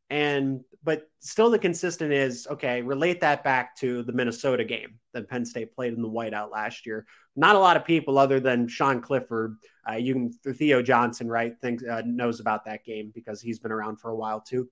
And 0.10 0.62
but 0.84 1.10
still 1.20 1.50
the 1.50 1.60
consistent 1.60 2.14
is 2.14 2.48
okay 2.50 2.82
relate 2.82 3.20
that 3.20 3.44
back 3.44 3.76
to 3.76 4.04
the 4.04 4.14
minnesota 4.14 4.64
game 4.64 4.98
that 5.14 5.28
penn 5.28 5.44
state 5.44 5.76
played 5.76 5.94
in 5.94 6.02
the 6.02 6.10
whiteout 6.10 6.52
last 6.52 6.86
year. 6.86 7.06
Not 7.36 7.58
a 7.58 7.60
lot 7.60 7.76
of 7.76 7.84
people 7.84 8.18
other 8.18 8.40
than 8.40 8.70
sean 8.70 9.02
clifford 9.02 9.58
uh, 9.90 9.96
you 9.96 10.14
can 10.14 10.32
theo 10.54 10.82
johnson 10.82 11.28
right 11.28 11.54
thinks 11.60 11.84
uh, 11.84 12.02
knows 12.06 12.40
about 12.40 12.64
that 12.64 12.86
game 12.86 13.12
because 13.14 13.42
he's 13.42 13.60
been 13.60 13.74
around 13.74 14.00
for 14.00 14.12
a 14.12 14.16
while 14.16 14.40
too 14.40 14.70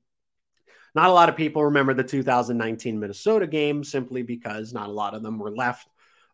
not 0.96 1.10
a 1.10 1.14
lot 1.14 1.30
of 1.30 1.36
people 1.36 1.66
remember 1.66 1.94
the 1.94 2.04
2019 2.04 3.00
minnesota 3.00 3.46
game 3.46 3.84
simply 3.84 4.24
because 4.24 4.74
not 4.74 4.90
a 4.90 4.94
lot 4.94 5.14
of 5.14 5.22
them 5.22 5.38
were 5.38 5.52
left 5.52 5.88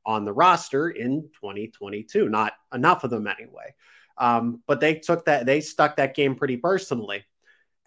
on 0.06 0.26
the 0.26 0.34
roster 0.34 0.90
in 0.90 1.30
2022. 1.40 2.30
Not 2.30 2.54
enough 2.74 3.04
of 3.04 3.10
them 3.10 3.28
anyway. 3.28 3.74
Um, 4.18 4.62
but 4.68 4.80
they 4.80 4.96
took 4.96 5.26
that, 5.26 5.46
they 5.46 5.62
stuck 5.62 5.96
that 5.98 6.16
game 6.16 6.36
pretty 6.36 6.58
personally. 6.58 7.26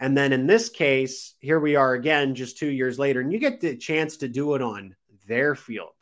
And 0.00 0.16
then 0.16 0.32
in 0.32 0.46
this 0.46 0.68
case, 0.68 1.34
here 1.40 1.60
we 1.60 1.76
are 1.76 1.94
again, 1.94 2.34
just 2.34 2.58
two 2.58 2.70
years 2.70 2.98
later, 2.98 3.20
and 3.20 3.32
you 3.32 3.38
get 3.38 3.60
the 3.60 3.76
chance 3.76 4.18
to 4.18 4.28
do 4.28 4.54
it 4.54 4.62
on 4.62 4.96
their 5.26 5.54
field, 5.54 5.92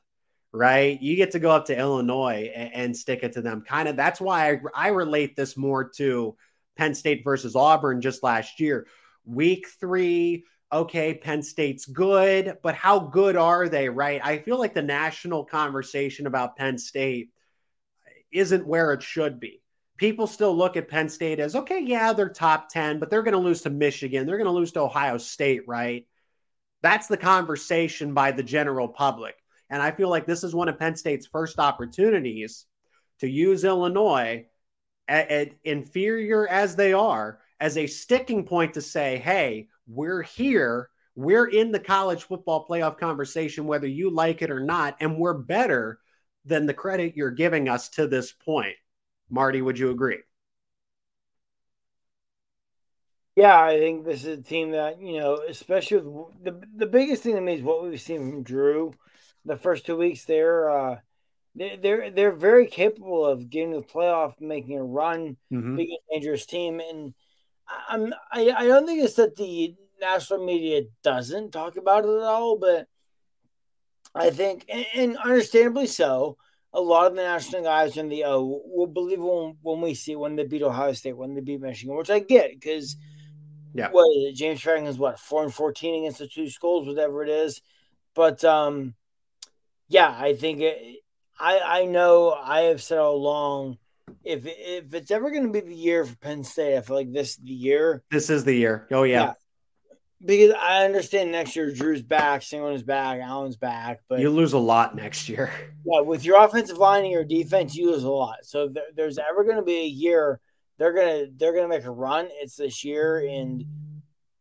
right? 0.50 1.00
You 1.00 1.16
get 1.16 1.32
to 1.32 1.38
go 1.38 1.50
up 1.50 1.66
to 1.66 1.78
Illinois 1.78 2.50
and, 2.54 2.74
and 2.74 2.96
stick 2.96 3.22
it 3.22 3.34
to 3.34 3.42
them. 3.42 3.62
Kind 3.62 3.88
of 3.88 3.96
that's 3.96 4.20
why 4.20 4.50
I, 4.50 4.60
I 4.74 4.88
relate 4.88 5.36
this 5.36 5.56
more 5.56 5.90
to 5.96 6.36
Penn 6.76 6.94
State 6.94 7.22
versus 7.22 7.54
Auburn 7.54 8.00
just 8.00 8.22
last 8.22 8.60
year. 8.60 8.86
Week 9.26 9.66
three, 9.78 10.44
okay, 10.72 11.14
Penn 11.14 11.42
State's 11.42 11.84
good, 11.84 12.56
but 12.62 12.74
how 12.74 12.98
good 12.98 13.36
are 13.36 13.68
they, 13.68 13.88
right? 13.88 14.20
I 14.24 14.38
feel 14.38 14.58
like 14.58 14.74
the 14.74 14.82
national 14.82 15.44
conversation 15.44 16.26
about 16.26 16.56
Penn 16.56 16.78
State 16.78 17.30
isn't 18.32 18.66
where 18.66 18.92
it 18.92 19.02
should 19.02 19.38
be. 19.38 19.62
People 19.98 20.26
still 20.26 20.56
look 20.56 20.76
at 20.76 20.88
Penn 20.88 21.08
State 21.08 21.38
as, 21.38 21.54
okay, 21.54 21.80
yeah, 21.80 22.12
they're 22.12 22.30
top 22.30 22.70
10, 22.70 22.98
but 22.98 23.10
they're 23.10 23.22
going 23.22 23.32
to 23.32 23.38
lose 23.38 23.62
to 23.62 23.70
Michigan. 23.70 24.26
They're 24.26 24.38
going 24.38 24.46
to 24.46 24.50
lose 24.50 24.72
to 24.72 24.80
Ohio 24.80 25.18
State, 25.18 25.62
right? 25.68 26.06
That's 26.82 27.06
the 27.06 27.18
conversation 27.18 28.14
by 28.14 28.32
the 28.32 28.42
general 28.42 28.88
public. 28.88 29.34
And 29.68 29.82
I 29.82 29.90
feel 29.90 30.08
like 30.08 30.26
this 30.26 30.42
is 30.42 30.54
one 30.54 30.68
of 30.68 30.78
Penn 30.78 30.96
State's 30.96 31.26
first 31.26 31.58
opportunities 31.58 32.64
to 33.20 33.28
use 33.28 33.64
Illinois, 33.64 34.46
at, 35.08 35.30
at 35.30 35.48
inferior 35.64 36.48
as 36.48 36.76
they 36.76 36.92
are, 36.92 37.40
as 37.60 37.76
a 37.76 37.86
sticking 37.86 38.44
point 38.44 38.74
to 38.74 38.80
say, 38.80 39.18
hey, 39.18 39.68
we're 39.86 40.22
here. 40.22 40.88
We're 41.14 41.46
in 41.46 41.72
the 41.72 41.80
college 41.80 42.24
football 42.24 42.66
playoff 42.66 42.98
conversation, 42.98 43.66
whether 43.66 43.86
you 43.86 44.10
like 44.10 44.42
it 44.42 44.50
or 44.50 44.60
not, 44.60 44.96
and 45.00 45.18
we're 45.18 45.34
better 45.34 45.98
than 46.44 46.66
the 46.66 46.74
credit 46.74 47.16
you're 47.16 47.30
giving 47.30 47.68
us 47.68 47.88
to 47.90 48.06
this 48.06 48.32
point. 48.32 48.76
Marty, 49.28 49.62
would 49.62 49.78
you 49.78 49.90
agree? 49.90 50.18
Yeah, 53.36 53.58
I 53.58 53.78
think 53.78 54.04
this 54.04 54.24
is 54.24 54.38
a 54.38 54.42
team 54.42 54.72
that, 54.72 55.00
you 55.00 55.18
know, 55.18 55.40
especially 55.48 55.98
with 55.98 56.44
the 56.44 56.60
the 56.76 56.86
biggest 56.86 57.22
thing 57.22 57.34
to 57.34 57.40
me 57.40 57.54
is 57.54 57.62
what 57.62 57.82
we've 57.82 58.00
seen 58.00 58.30
from 58.30 58.42
Drew 58.42 58.92
the 59.44 59.56
first 59.56 59.86
two 59.86 59.96
weeks. 59.96 60.24
They're 60.24 60.70
uh, 60.70 60.98
they, 61.54 61.78
they're 61.80 62.10
they're 62.10 62.32
very 62.32 62.66
capable 62.66 63.24
of 63.24 63.48
getting 63.48 63.72
to 63.72 63.80
the 63.80 63.86
playoff, 63.86 64.40
making 64.40 64.78
a 64.78 64.84
run, 64.84 65.36
mm-hmm. 65.50 65.76
being 65.76 65.96
a 65.96 66.14
dangerous 66.14 66.44
team, 66.44 66.80
and 66.80 67.14
I'm 67.88 68.12
I, 68.32 68.50
I 68.50 68.66
don't 68.66 68.86
think 68.86 69.02
it's 69.02 69.14
that 69.14 69.36
the 69.36 69.74
national 70.00 70.44
media 70.44 70.82
doesn't 71.02 71.52
talk 71.52 71.76
about 71.76 72.04
it 72.04 72.08
at 72.08 72.22
all, 72.22 72.58
but 72.58 72.86
I 74.14 74.30
think 74.30 74.64
and, 74.68 74.86
and 74.94 75.16
understandably 75.18 75.86
so, 75.86 76.36
a 76.72 76.80
lot 76.80 77.06
of 77.06 77.16
the 77.16 77.22
national 77.22 77.62
guys 77.62 77.96
in 77.96 78.08
the 78.08 78.24
O 78.24 78.62
will 78.66 78.86
believe 78.86 79.20
when 79.20 79.56
when 79.62 79.80
we 79.80 79.94
see 79.94 80.16
when 80.16 80.36
they 80.36 80.44
beat 80.44 80.62
Ohio 80.62 80.92
State, 80.92 81.16
when 81.16 81.34
they 81.34 81.40
beat 81.40 81.60
Michigan, 81.60 81.96
which 81.96 82.10
I 82.10 82.18
get 82.18 82.50
because 82.50 82.96
yeah, 83.74 83.90
what 83.90 84.08
is 84.16 84.30
it? 84.30 84.36
James 84.36 84.60
Franklin's 84.60 84.98
what 84.98 85.18
four 85.18 85.42
and 85.42 85.54
fourteen 85.54 86.02
against 86.02 86.18
the 86.18 86.28
two 86.28 86.50
schools, 86.50 86.86
whatever 86.86 87.22
it 87.22 87.28
is. 87.28 87.62
But 88.14 88.44
um, 88.44 88.94
yeah, 89.88 90.14
I 90.18 90.34
think 90.34 90.60
it, 90.60 90.98
I 91.38 91.60
I 91.60 91.84
know 91.86 92.32
I 92.32 92.62
have 92.62 92.82
said 92.82 92.98
all 92.98 93.16
along 93.16 93.78
if 94.24 94.42
if 94.46 94.94
it's 94.94 95.10
ever 95.10 95.30
going 95.30 95.44
to 95.44 95.52
be 95.52 95.60
the 95.60 95.74
year 95.74 96.04
for 96.04 96.16
Penn 96.16 96.44
State, 96.44 96.76
I 96.76 96.80
feel 96.80 96.96
like 96.96 97.12
this 97.12 97.30
is 97.30 97.36
the 97.36 97.52
year. 97.52 98.02
This 98.10 98.30
is 98.30 98.44
the 98.44 98.54
year. 98.54 98.86
Oh 98.90 99.02
yeah. 99.02 99.22
yeah. 99.22 99.32
Because 100.24 100.54
I 100.56 100.84
understand 100.84 101.32
next 101.32 101.56
year 101.56 101.72
Drew's 101.72 102.02
back, 102.02 102.42
Singleton 102.42 102.76
is 102.76 102.84
back, 102.84 103.20
Allen's 103.20 103.56
back, 103.56 104.02
but 104.08 104.20
you 104.20 104.30
lose 104.30 104.52
a 104.52 104.58
lot 104.58 104.94
next 104.94 105.28
year. 105.28 105.50
Yeah, 105.84 106.00
with 106.02 106.24
your 106.24 106.40
offensive 106.44 106.78
line 106.78 107.02
and 107.02 107.10
your 107.10 107.24
defense, 107.24 107.74
you 107.74 107.90
lose 107.90 108.04
a 108.04 108.08
lot. 108.08 108.36
So 108.44 108.70
if 108.72 108.94
there's 108.94 109.18
ever 109.18 109.42
going 109.42 109.56
to 109.56 109.64
be 109.64 109.78
a 109.78 109.86
year 109.86 110.40
they're 110.82 110.92
gonna 110.92 111.26
they're 111.36 111.54
gonna 111.54 111.68
make 111.68 111.84
a 111.84 111.90
run, 111.90 112.28
it's 112.32 112.56
this 112.56 112.84
year. 112.84 113.18
And 113.18 113.64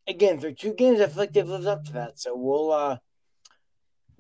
again, 0.08 0.40
through 0.40 0.56
two 0.56 0.74
games, 0.74 1.00
I 1.00 1.06
feel 1.06 1.18
like 1.18 1.34
they've 1.34 1.48
lived 1.48 1.68
up 1.68 1.86
to 1.86 1.94
that. 1.94 2.20
So 2.20 2.36
we'll 2.36 2.72
uh 2.72 2.98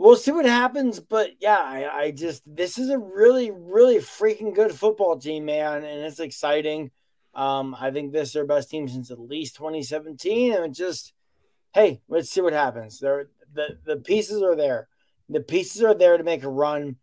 we'll 0.01 0.15
see 0.15 0.31
what 0.31 0.45
happens. 0.45 0.99
But 0.99 1.31
yeah, 1.39 1.59
I, 1.59 2.01
I, 2.01 2.11
just 2.11 2.43
this 2.45 2.77
is 2.77 2.89
a 2.89 2.97
really, 2.97 3.51
really 3.51 3.97
freaking 3.97 4.53
good 4.53 4.73
football 4.73 5.17
team, 5.17 5.45
man, 5.45 5.83
and 5.83 6.01
it's 6.01 6.19
exciting. 6.19 6.91
Um, 7.33 7.75
I 7.79 7.91
think 7.91 8.11
this 8.11 8.29
is 8.29 8.33
their 8.33 8.45
best 8.45 8.69
team 8.69 8.89
since 8.89 9.11
at 9.11 9.19
least 9.19 9.55
2017, 9.55 10.53
and 10.53 10.75
just 10.75 11.13
hey, 11.73 12.01
let's 12.09 12.29
see 12.29 12.41
what 12.41 12.53
happens. 12.53 12.99
There, 12.99 13.29
the 13.53 13.77
the 13.85 13.97
pieces 13.97 14.41
are 14.41 14.55
there. 14.55 14.87
The 15.29 15.39
pieces 15.39 15.81
are 15.83 15.93
there 15.93 16.17
to 16.17 16.23
make 16.23 16.43
a 16.43 16.49
run 16.49 16.97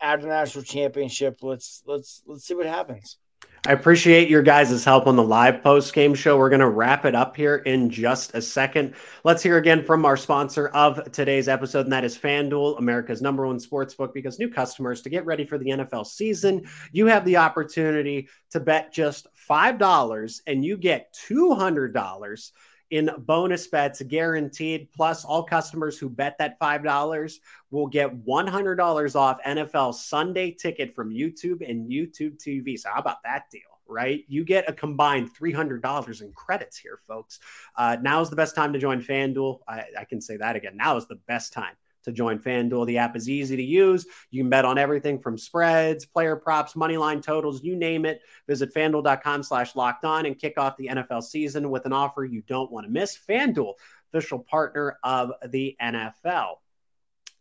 at 0.00 0.20
the 0.22 0.26
national 0.26 0.64
championship. 0.64 1.38
Let's 1.42 1.82
let's 1.86 2.22
let's 2.26 2.44
see 2.44 2.54
what 2.54 2.66
happens. 2.66 3.18
I 3.66 3.72
appreciate 3.72 4.30
your 4.30 4.40
guys' 4.40 4.82
help 4.84 5.06
on 5.06 5.16
the 5.16 5.22
live 5.22 5.62
post 5.62 5.92
game 5.92 6.14
show. 6.14 6.38
We're 6.38 6.48
going 6.48 6.60
to 6.60 6.70
wrap 6.70 7.04
it 7.04 7.14
up 7.14 7.36
here 7.36 7.56
in 7.56 7.90
just 7.90 8.34
a 8.34 8.40
second. 8.40 8.94
Let's 9.22 9.42
hear 9.42 9.58
again 9.58 9.84
from 9.84 10.06
our 10.06 10.16
sponsor 10.16 10.68
of 10.68 11.12
today's 11.12 11.46
episode, 11.46 11.84
and 11.84 11.92
that 11.92 12.02
is 12.02 12.16
FanDuel, 12.16 12.78
America's 12.78 13.20
number 13.20 13.46
one 13.46 13.60
sports 13.60 13.92
book. 13.92 14.14
Because 14.14 14.38
new 14.38 14.48
customers, 14.48 15.02
to 15.02 15.10
get 15.10 15.26
ready 15.26 15.44
for 15.44 15.58
the 15.58 15.66
NFL 15.66 16.06
season, 16.06 16.64
you 16.90 17.04
have 17.08 17.26
the 17.26 17.36
opportunity 17.36 18.30
to 18.52 18.60
bet 18.60 18.94
just 18.94 19.26
$5 19.48 20.40
and 20.46 20.64
you 20.64 20.78
get 20.78 21.14
$200 21.28 22.50
in 22.90 23.10
bonus 23.18 23.66
bets 23.66 24.02
guaranteed. 24.02 24.88
Plus, 24.92 25.24
all 25.24 25.42
customers 25.42 25.98
who 25.98 26.08
bet 26.08 26.36
that 26.38 26.58
$5 26.60 27.34
will 27.70 27.86
get 27.86 28.24
$100 28.24 29.16
off 29.16 29.42
NFL 29.46 29.94
Sunday 29.94 30.50
ticket 30.50 30.94
from 30.94 31.10
YouTube 31.10 31.68
and 31.68 31.90
YouTube 31.90 32.36
TV. 32.38 32.78
So, 32.78 32.90
how 32.92 33.00
about 33.00 33.22
that 33.24 33.50
deal? 33.50 33.62
Right? 33.88 34.24
You 34.28 34.44
get 34.44 34.68
a 34.68 34.72
combined 34.72 35.30
$300 35.34 36.22
in 36.22 36.32
credits 36.32 36.78
here, 36.78 37.00
folks. 37.08 37.40
Uh, 37.76 37.96
now 38.00 38.20
is 38.20 38.30
the 38.30 38.36
best 38.36 38.54
time 38.54 38.72
to 38.72 38.78
join 38.78 39.02
FanDuel. 39.02 39.60
I, 39.66 39.84
I 39.98 40.04
can 40.04 40.20
say 40.20 40.36
that 40.36 40.54
again. 40.54 40.76
Now 40.76 40.96
is 40.96 41.08
the 41.08 41.18
best 41.26 41.52
time 41.52 41.74
to 42.04 42.12
join 42.12 42.38
FanDuel. 42.38 42.86
The 42.86 42.98
app 42.98 43.16
is 43.16 43.28
easy 43.28 43.56
to 43.56 43.62
use. 43.62 44.06
You 44.30 44.42
can 44.42 44.50
bet 44.50 44.64
on 44.64 44.78
everything 44.78 45.18
from 45.18 45.38
spreads, 45.38 46.06
player 46.06 46.36
props, 46.36 46.76
money 46.76 46.96
line 46.96 47.20
totals, 47.20 47.62
you 47.62 47.76
name 47.76 48.04
it. 48.04 48.20
Visit 48.46 48.74
fanduel.com 48.74 49.42
slash 49.42 49.76
locked 49.76 50.04
on 50.04 50.26
and 50.26 50.38
kick 50.38 50.58
off 50.58 50.76
the 50.76 50.88
NFL 50.88 51.22
season 51.22 51.70
with 51.70 51.86
an 51.86 51.92
offer 51.92 52.24
you 52.24 52.42
don't 52.42 52.70
want 52.70 52.86
to 52.86 52.92
miss. 52.92 53.18
FanDuel, 53.28 53.74
official 54.12 54.38
partner 54.38 54.98
of 55.02 55.32
the 55.48 55.76
NFL. 55.80 56.56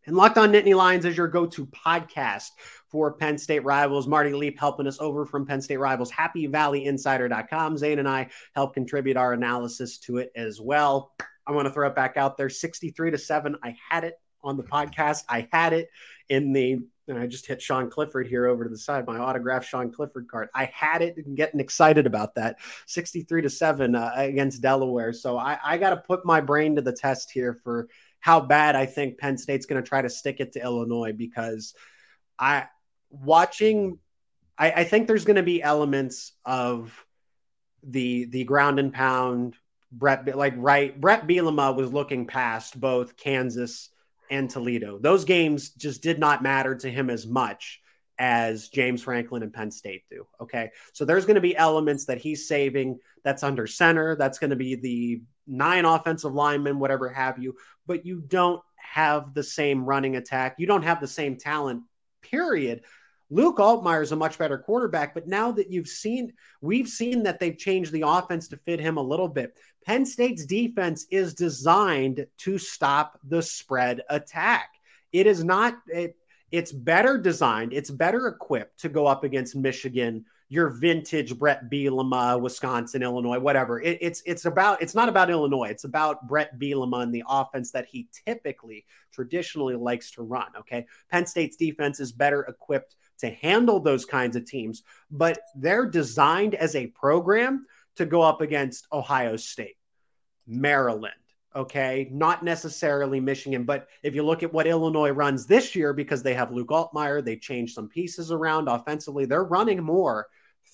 And 0.06 0.16
Locked 0.16 0.40
On 0.40 0.52
Nittany 0.52 0.76
Lions 0.76 1.06
is 1.06 1.16
your 1.16 1.28
go 1.28 1.46
to 1.46 1.68
podcast 1.68 2.50
for 2.88 3.14
Penn 3.14 3.38
State 3.38 3.64
rivals. 3.64 4.08
Marty 4.08 4.34
Leap 4.34 4.60
helping 4.60 4.88
us 4.88 5.00
over 5.00 5.24
from 5.24 5.46
Penn 5.46 5.62
State 5.62 5.78
rivals, 5.78 6.12
happyvalleyinsider.com. 6.12 7.78
Zane 7.78 8.00
and 8.00 8.08
I 8.08 8.30
help 8.56 8.74
contribute 8.74 9.18
our 9.18 9.34
analysis 9.34 10.00
to 10.00 10.18
it 10.18 10.32
as 10.36 10.60
well. 10.60 11.12
I 11.46 11.52
want 11.52 11.68
to 11.68 11.72
throw 11.72 11.88
it 11.88 11.96
back 11.96 12.18
out 12.18 12.38
there 12.38 12.50
63 12.50 13.12
to 13.12 13.18
7. 13.18 13.56
I 13.64 13.76
had 13.90 14.04
it 14.04 14.16
on 14.44 14.58
the 14.58 14.64
podcast. 14.64 15.24
I 15.30 15.48
had 15.52 15.74
it 15.74 15.90
in 16.30 16.54
the, 16.54 16.80
and 17.08 17.18
I 17.18 17.28
just 17.28 17.46
hit 17.46 17.62
Sean 17.62 17.90
Clifford 17.90 18.28
here 18.28 18.48
over 18.48 18.64
to 18.64 18.70
the 18.70 18.78
side, 18.78 19.06
my 19.08 19.18
autograph 19.18 19.66
Sean 19.66 19.92
Clifford 19.92 20.28
card. 20.28 20.50
I 20.54 20.66
had 20.66 21.02
it 21.02 21.18
and 21.18 21.36
getting 21.36 21.60
excited 21.60 22.06
about 22.06 22.36
that 22.36 22.58
63 22.86 23.44
to 23.44 23.50
7 23.50 23.96
uh, 23.96 24.12
against 24.16 24.62
Delaware. 24.62 25.14
So 25.14 25.38
I, 25.38 25.58
I 25.64 25.78
got 25.78 25.92
to 25.92 25.98
put 25.98 26.26
my 26.26 26.42
brain 26.42 26.76
to 26.76 26.82
the 26.82 26.94
test 26.94 27.32
here 27.32 27.60
for 27.64 27.88
how 28.20 28.40
bad 28.42 28.76
I 28.76 28.86
think 28.86 29.18
Penn 29.18 29.38
State's 29.38 29.66
going 29.66 29.82
to 29.82 29.88
try 29.88 30.02
to 30.02 30.10
stick 30.10 30.40
it 30.40 30.54
to 30.54 30.62
Illinois 30.62 31.14
because 31.14 31.74
I, 32.38 32.68
watching, 33.10 34.00
I, 34.58 34.72
I 34.72 34.84
think 34.84 35.08
there's 35.08 35.26
going 35.26 35.38
to 35.38 35.44
be 35.44 35.64
elements 35.64 36.34
of 36.46 37.06
the 37.84 38.26
the 38.26 38.44
ground 38.44 38.80
and 38.80 38.94
pound 38.94 39.56
Bret 39.92 40.36
like 40.36 40.54
right 40.58 41.00
Bret 41.00 41.28
Bielema 41.28 41.76
was 41.76 41.94
looking 41.94 42.28
past 42.28 42.80
both 42.80 43.16
Kansas 43.18 43.90
and 44.30 44.50
Toledo. 44.50 45.00
Those 45.00 45.26
games 45.26 45.72
just 45.72 46.02
did 46.02 46.20
not 46.20 46.44
matter 46.44 46.76
to 46.76 46.90
him 46.90 47.10
as 47.10 47.26
much 47.26 47.82
as 48.18 48.68
James 48.68 49.02
Franklin 49.02 49.44
and 49.44 49.54
Penn 49.54 49.72
State 49.72 50.04
do. 50.10 50.28
Okay. 50.42 50.72
So 50.94 51.06
there's 51.06 51.26
going 51.26 51.36
to 51.36 51.42
be 51.42 51.56
elements 51.56 52.06
that 52.06 52.18
he's 52.18 52.48
saving 52.48 53.00
that's 53.24 53.44
under 53.44 53.66
center. 53.66 54.16
That's 54.16 54.40
going 54.40 54.50
to 54.50 54.56
be 54.56 54.76
the 54.76 55.22
nine 55.48 55.86
offensive 55.86 56.34
linemen, 56.34 56.80
whatever 56.80 57.10
have 57.10 57.40
you. 57.40 57.56
But 57.88 58.06
you 58.06 58.22
don't 58.22 58.62
have 58.76 59.34
the 59.34 59.44
same 59.44 59.86
running 59.86 60.16
attack. 60.16 60.56
You 60.58 60.68
don't 60.68 60.84
have 60.84 61.00
the 61.00 61.08
same 61.08 61.38
talent, 61.38 61.84
period. 62.22 62.82
Luke 63.30 63.58
Altmyer 63.58 64.02
is 64.02 64.12
a 64.12 64.16
much 64.16 64.38
better 64.38 64.58
quarterback, 64.58 65.14
but 65.14 65.28
now 65.28 65.52
that 65.52 65.70
you've 65.70 65.88
seen, 65.88 66.34
we've 66.62 66.88
seen 66.88 67.24
that 67.24 67.40
they've 67.40 67.58
changed 67.58 67.92
the 67.92 68.04
offense 68.06 68.48
to 68.48 68.58
fit 68.58 68.80
him 68.80 68.98
a 68.98 69.04
little 69.04 69.28
bit. 69.28 69.56
Penn 69.86 70.06
State's 70.06 70.46
defense 70.46 71.06
is 71.12 71.34
designed 71.34 72.26
to 72.40 72.58
stop 72.58 73.20
the 73.24 73.42
spread 73.42 74.02
attack. 74.10 74.70
It 75.12 75.28
is 75.28 75.44
not, 75.44 75.78
it, 75.88 76.16
it's 76.52 76.72
better 76.72 77.18
designed, 77.18 77.74
it's 77.74 77.92
better 77.92 78.28
equipped 78.28 78.80
to 78.80 78.90
go 78.90 79.06
up 79.06 79.24
against 79.24 79.56
Michigan, 79.56 80.26
your 80.52 80.70
vintage 80.70 81.38
Bret 81.38 81.70
Bielema, 81.70 82.42
Wisconsin, 82.42 83.04
Illinois, 83.04 83.40
whatever. 83.40 83.80
It, 83.80 84.00
it's 84.02 84.24
it's 84.26 84.46
about 84.46 84.82
it's 84.82 84.96
not 84.96 85.08
about 85.08 85.30
Illinois. 85.30 85.70
It's 85.70 85.84
about 85.84 86.28
Bret 86.28 86.60
Bielema 86.60 87.04
and 87.04 87.14
the 87.14 87.24
offense 87.30 87.72
that 87.72 87.86
he 87.86 88.10
typically 88.26 88.86
traditionally 89.12 89.76
likes 89.76 90.10
to 90.12 90.24
run. 90.24 90.48
Okay, 90.58 90.88
Penn 91.12 91.28
State's 91.28 91.56
defense 91.56 92.00
is 92.00 92.12
better 92.12 92.42
equipped 92.42 92.96
to 93.20 93.30
handle 93.30 93.80
those 93.80 94.06
kinds 94.06 94.36
of 94.36 94.46
teams, 94.46 94.84
but 95.12 95.40
they're 95.56 95.86
designed 95.86 96.56
as 96.56 96.76
a 96.76 96.88
program 96.88 97.66
to 97.96 98.06
go 98.06 98.22
up 98.22 98.42
against 98.42 98.88
Ohio 98.92 99.36
State, 99.36 99.78
Maryland, 100.48 101.14
okay? 101.56 102.08
Not 102.12 102.44
necessarily 102.44 103.20
Michigan, 103.20 103.64
but 103.64 103.88
if 104.04 104.16
you 104.16 104.24
look 104.24 104.44
at 104.44 104.54
what 104.54 104.68
Illinois 104.68 105.12
runs 105.12 105.46
this 105.46 105.76
year, 105.76 105.94
because 105.94 106.24
they 106.24 106.34
have 106.34 106.52
Luke 106.52 106.70
Altmyer, 106.70 107.24
they 107.24 107.36
changed 107.36 107.74
some 107.74 107.90
pieces 107.90 108.32
around 108.32 108.68
offensively, 108.68 109.26
they're 109.26 109.44
running 109.44 109.84
more 109.84 110.28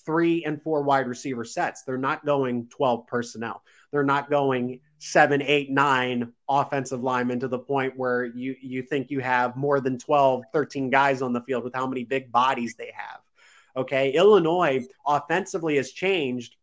three 0.04 0.44
and 0.44 0.62
four 0.62 0.82
wide 0.82 1.08
receiver 1.08 1.44
sets. 1.44 1.82
They're 1.82 1.98
not 1.98 2.24
going 2.24 2.68
12 2.68 3.06
personnel. 3.08 3.62
They're 3.90 4.04
not 4.04 4.30
going 4.30 4.80
seven, 4.98 5.42
eight, 5.42 5.70
nine 5.70 6.32
offensive 6.48 7.02
linemen 7.02 7.40
to 7.40 7.48
the 7.48 7.58
point 7.58 7.94
where 7.96 8.24
you, 8.24 8.56
you 8.60 8.82
think 8.82 9.10
you 9.10 9.20
have 9.20 9.56
more 9.56 9.80
than 9.80 9.98
12, 9.98 10.44
13 10.52 10.90
guys 10.90 11.22
on 11.22 11.32
the 11.32 11.42
field 11.42 11.64
with 11.64 11.74
how 11.74 11.86
many 11.86 12.04
big 12.04 12.32
bodies 12.32 12.74
they 12.76 12.92
have. 12.96 13.20
Okay. 13.76 14.12
Illinois 14.12 14.86
offensively 15.06 15.76
has 15.76 15.92
changed. 15.92 16.56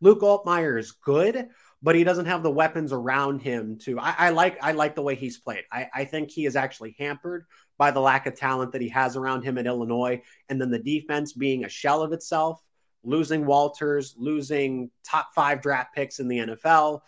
Luke 0.00 0.20
Altmyer 0.20 0.78
is 0.78 0.92
good, 0.92 1.48
but 1.82 1.94
he 1.94 2.04
doesn't 2.04 2.26
have 2.26 2.42
the 2.42 2.50
weapons 2.50 2.92
around 2.92 3.40
him 3.40 3.78
to 3.78 3.98
I, 3.98 4.14
I, 4.18 4.30
like 4.30 4.58
I 4.62 4.72
like 4.72 4.94
the 4.94 5.02
way 5.02 5.14
he's 5.14 5.38
played. 5.38 5.64
I, 5.72 5.88
I 5.94 6.04
think 6.04 6.30
he 6.30 6.44
is 6.44 6.56
actually 6.56 6.96
hampered 6.98 7.46
by 7.78 7.90
the 7.90 8.00
lack 8.00 8.26
of 8.26 8.34
talent 8.34 8.72
that 8.72 8.82
he 8.82 8.90
has 8.90 9.16
around 9.16 9.42
him 9.42 9.56
at 9.56 9.66
Illinois. 9.66 10.22
And 10.48 10.60
then 10.60 10.70
the 10.70 10.78
defense 10.78 11.32
being 11.32 11.64
a 11.64 11.68
shell 11.68 12.02
of 12.02 12.12
itself, 12.12 12.60
losing 13.02 13.46
Walters, 13.46 14.14
losing 14.18 14.90
top 15.02 15.28
five 15.34 15.62
draft 15.62 15.94
picks 15.94 16.20
in 16.20 16.28
the 16.28 16.38
NFL 16.38 17.00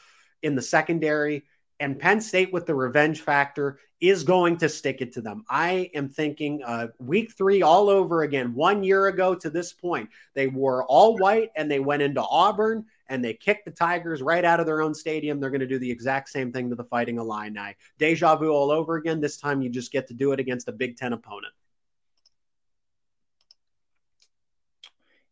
in 0.42 0.54
the 0.54 0.62
secondary. 0.62 1.44
And 1.78 1.98
Penn 1.98 2.20
State 2.20 2.52
with 2.52 2.64
the 2.64 2.74
revenge 2.74 3.20
factor 3.20 3.78
is 4.00 4.24
going 4.24 4.56
to 4.58 4.68
stick 4.68 5.00
it 5.00 5.12
to 5.12 5.20
them. 5.20 5.44
I 5.48 5.90
am 5.94 6.08
thinking 6.08 6.62
uh, 6.62 6.88
week 6.98 7.32
three 7.32 7.62
all 7.62 7.88
over 7.90 8.22
again. 8.22 8.54
One 8.54 8.82
year 8.82 9.06
ago 9.06 9.34
to 9.34 9.50
this 9.50 9.72
point, 9.72 10.10
they 10.34 10.46
wore 10.46 10.84
all 10.84 11.16
white 11.18 11.50
and 11.56 11.70
they 11.70 11.80
went 11.80 12.02
into 12.02 12.22
Auburn 12.22 12.86
and 13.08 13.24
they 13.24 13.34
kicked 13.34 13.64
the 13.64 13.70
Tigers 13.70 14.22
right 14.22 14.44
out 14.44 14.60
of 14.60 14.66
their 14.66 14.82
own 14.82 14.94
stadium. 14.94 15.38
They're 15.38 15.50
going 15.50 15.60
to 15.60 15.66
do 15.66 15.78
the 15.78 15.90
exact 15.90 16.28
same 16.28 16.52
thing 16.52 16.70
to 16.70 16.76
the 16.76 16.84
Fighting 16.84 17.18
Illini. 17.18 17.76
Deja 17.98 18.36
vu 18.36 18.50
all 18.50 18.70
over 18.70 18.96
again. 18.96 19.20
This 19.20 19.36
time 19.36 19.62
you 19.62 19.68
just 19.70 19.92
get 19.92 20.08
to 20.08 20.14
do 20.14 20.32
it 20.32 20.40
against 20.40 20.68
a 20.68 20.72
Big 20.72 20.96
Ten 20.96 21.12
opponent. 21.12 21.52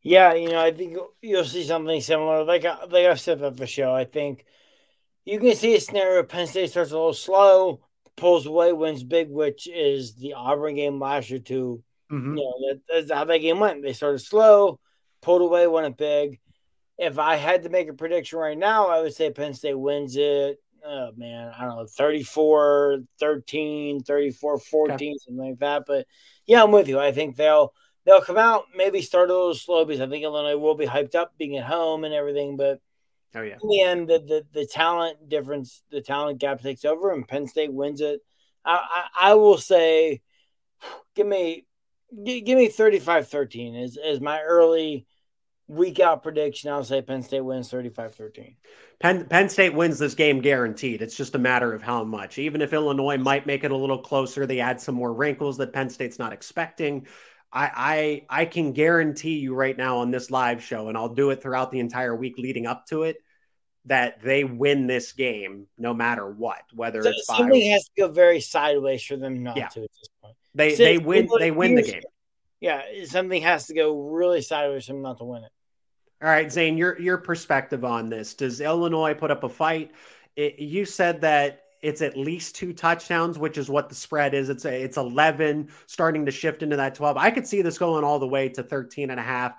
Yeah, 0.03 0.35
you 0.35 0.51
know, 0.51 0.61
I 0.61 0.71
think 0.71 0.99
you'll 1.23 1.45
see 1.45 1.65
something 1.65 2.01
similar. 2.03 2.45
Like, 2.45 2.65
like 2.65 3.07
I've 3.07 3.21
said 3.21 3.43
at 3.43 3.57
the 3.57 3.67
show, 3.67 3.95
I 3.95 4.05
think 4.05 4.45
you 5.25 5.41
can 5.41 5.55
see 5.55 5.75
a 5.75 5.81
scenario 5.81 6.23
Penn 6.23 6.47
State 6.47 6.71
starts 6.71 6.91
a 6.91 6.95
little 6.95 7.15
slow, 7.15 7.81
pulls 8.17 8.47
away, 8.47 8.73
wins 8.73 9.03
big, 9.03 9.31
which 9.31 9.67
is 9.67 10.15
the 10.15 10.35
Auburn 10.35 10.75
game 10.77 11.01
last 11.01 11.31
year, 11.31 11.41
too. 11.41 11.83
Mm-hmm. 12.13 12.37
You 12.37 12.45
know, 12.45 12.55
that, 12.69 12.81
that's 12.89 13.13
how 13.13 13.25
that 13.25 13.39
game 13.39 13.61
went. 13.61 13.83
They 13.83 13.93
started 13.93 14.21
slow, 14.21 14.79
pulled 15.23 15.43
away, 15.43 15.67
won 15.67 15.85
it 15.85 15.97
big 15.97 16.41
if 16.99 17.19
I 17.19 17.37
had 17.37 17.65
to 17.65 17.69
make 17.69 17.89
a 17.89 17.95
prediction 17.95 18.39
right 18.39 18.57
now, 18.57 18.89
I 18.89 19.01
would 19.01 19.15
say 19.15 19.31
Penn 19.31 19.55
State 19.55 19.75
wins 19.75 20.17
it. 20.17 20.61
Oh 20.87 21.11
man, 21.17 21.53
I 21.57 21.65
don't 21.65 21.77
know, 21.77 21.87
34 21.87 23.01
13, 23.19 24.03
34 24.03 24.59
14, 24.59 24.95
okay. 24.95 25.15
something 25.19 25.49
like 25.51 25.59
that. 25.61 25.85
But 25.87 26.07
yeah, 26.47 26.63
I'm 26.63 26.73
with 26.73 26.89
you. 26.89 27.01
I 27.01 27.13
think 27.13 27.37
they'll 27.37 27.73
they'll 28.05 28.21
come 28.21 28.37
out, 28.37 28.65
maybe 28.77 29.01
start 29.01 29.31
a 29.31 29.33
little 29.33 29.55
slow 29.55 29.85
because 29.85 30.03
I 30.03 30.09
think 30.09 30.25
Illinois 30.25 30.59
will 30.59 30.75
be 30.75 30.87
hyped 30.87 31.15
up 31.15 31.33
being 31.39 31.57
at 31.57 31.65
home 31.65 32.05
and 32.05 32.15
everything. 32.15 32.57
But 32.57 32.81
oh 33.35 33.43
yeah, 33.43 33.57
in 33.63 33.69
the 33.69 33.81
end, 33.81 34.09
the, 34.09 34.19
the, 34.19 34.61
the 34.61 34.67
talent 34.67 35.29
difference, 35.29 35.83
the 35.91 36.01
talent 36.01 36.39
gap 36.39 36.63
takes 36.63 36.85
over, 36.85 37.13
and 37.13 37.27
Penn 37.27 37.47
State 37.47 37.73
wins 37.73 38.01
it. 38.01 38.21
I, 38.65 38.75
I, 38.75 39.31
I 39.31 39.35
will 39.35 39.59
say, 39.59 40.21
give 41.15 41.27
me 41.27 41.67
give 42.25 42.57
me 42.57 42.69
35 42.69 43.29
13 43.29 43.75
is, 43.75 43.99
is 44.03 44.21
my 44.21 44.41
early 44.41 45.07
week 45.67 46.01
out 46.01 46.23
prediction, 46.23 46.71
I'll 46.71 46.85
say 46.85 47.03
Penn 47.03 47.23
State 47.23 47.41
wins 47.41 47.71
35 47.71 48.15
13. 48.15 48.57
Penn, 49.01 49.27
Penn 49.27 49.49
State 49.49 49.75
wins 49.75 49.99
this 49.99 50.15
game 50.15 50.41
guaranteed. 50.41 51.03
It's 51.03 51.17
just 51.17 51.35
a 51.35 51.39
matter 51.39 51.73
of 51.73 51.83
how 51.83 52.05
much. 52.05 52.39
Even 52.39 52.61
if 52.61 52.73
Illinois 52.73 53.17
might 53.17 53.47
make 53.47 53.65
it 53.65 53.71
a 53.71 53.77
little 53.77 53.99
closer, 53.99 54.47
they 54.47 54.61
add 54.61 54.81
some 54.81 54.95
more 54.95 55.13
wrinkles 55.13 55.57
that 55.59 55.73
Penn 55.73 55.91
State's 55.91 56.19
not 56.19 56.33
expecting. 56.33 57.07
I, 57.55 58.25
I 58.29 58.41
I 58.43 58.45
can 58.47 58.73
guarantee 58.73 59.39
you 59.39 59.55
right 59.55 59.77
now 59.77 59.99
on 59.99 60.11
this 60.11 60.31
live 60.31 60.63
show, 60.63 60.89
and 60.89 60.99
I'll 60.99 61.15
do 61.15 61.31
it 61.31 61.41
throughout 61.41 61.71
the 61.71 61.81
entire 61.81 62.15
week 62.15 62.37
leading 62.37 62.67
up 62.67 62.87
to 62.89 63.05
it, 63.05 63.17
that 63.87 64.21
they 64.23 64.45
win 64.45 64.87
this 64.87 65.13
game 65.13 65.69
no 65.79 65.95
matter 65.95 66.29
what. 66.29 66.63
Whether 66.75 67.03
so 67.03 67.11
it's 67.11 67.27
something 67.27 67.63
five. 67.63 67.73
has 67.73 67.85
to 67.85 67.91
go 67.97 68.09
very 68.09 68.41
sideways 68.41 69.05
for 69.05 69.17
them 69.17 69.43
not 69.43 69.57
yeah. 69.57 69.69
to 69.69 69.85
at 69.85 69.91
this 69.93 70.09
point. 70.21 70.35
They 70.55 70.75
they 70.75 70.99
win 70.99 71.29
they 71.39 71.51
win 71.51 71.77
the 71.77 71.83
game 71.83 72.03
yeah, 72.65 72.81
something 73.05 73.43
has 73.43 73.67
to 73.67 73.75
go 73.75 74.09
really 74.09 74.41
sideways 74.41 74.87
for 74.87 74.95
them 74.95 75.03
not 75.03 75.19
to 75.19 75.25
win 75.25 75.45
it. 75.45 75.51
All 76.23 76.31
right, 76.31 76.51
Zane, 76.51 76.79
your 76.79 76.99
your 76.99 77.19
perspective 77.19 77.85
on 77.85 78.09
this. 78.09 78.33
Does 78.33 78.63
Illinois 78.63 79.13
put 79.13 79.31
up 79.31 79.45
a 79.45 79.51
fight? 79.51 79.91
It, 80.35 80.59
you 80.59 80.87
said 80.87 81.21
that 81.21 81.64
it's 81.85 82.01
at 82.01 82.17
least 82.17 82.57
two 82.57 82.73
touchdowns, 82.73 83.39
which 83.39 83.59
is 83.59 83.69
what 83.69 83.91
the 83.91 83.95
spread 83.95 84.33
is. 84.33 84.49
It's 84.49 84.65
it's 84.65 84.97
11 84.97 85.69
starting 85.87 86.25
to 86.25 86.33
shift 86.33 86.63
into 86.63 86.77
that 86.77 86.95
12. 86.95 87.19
I 87.19 87.31
could 87.31 87.47
see 87.47 87.61
this 87.61 87.77
going 87.77 88.05
all 88.05 88.19
the 88.19 88.27
way 88.27 88.49
to 88.49 88.63
13 88.63 89.11
and 89.11 89.21
a 89.21 89.23
half. 89.23 89.55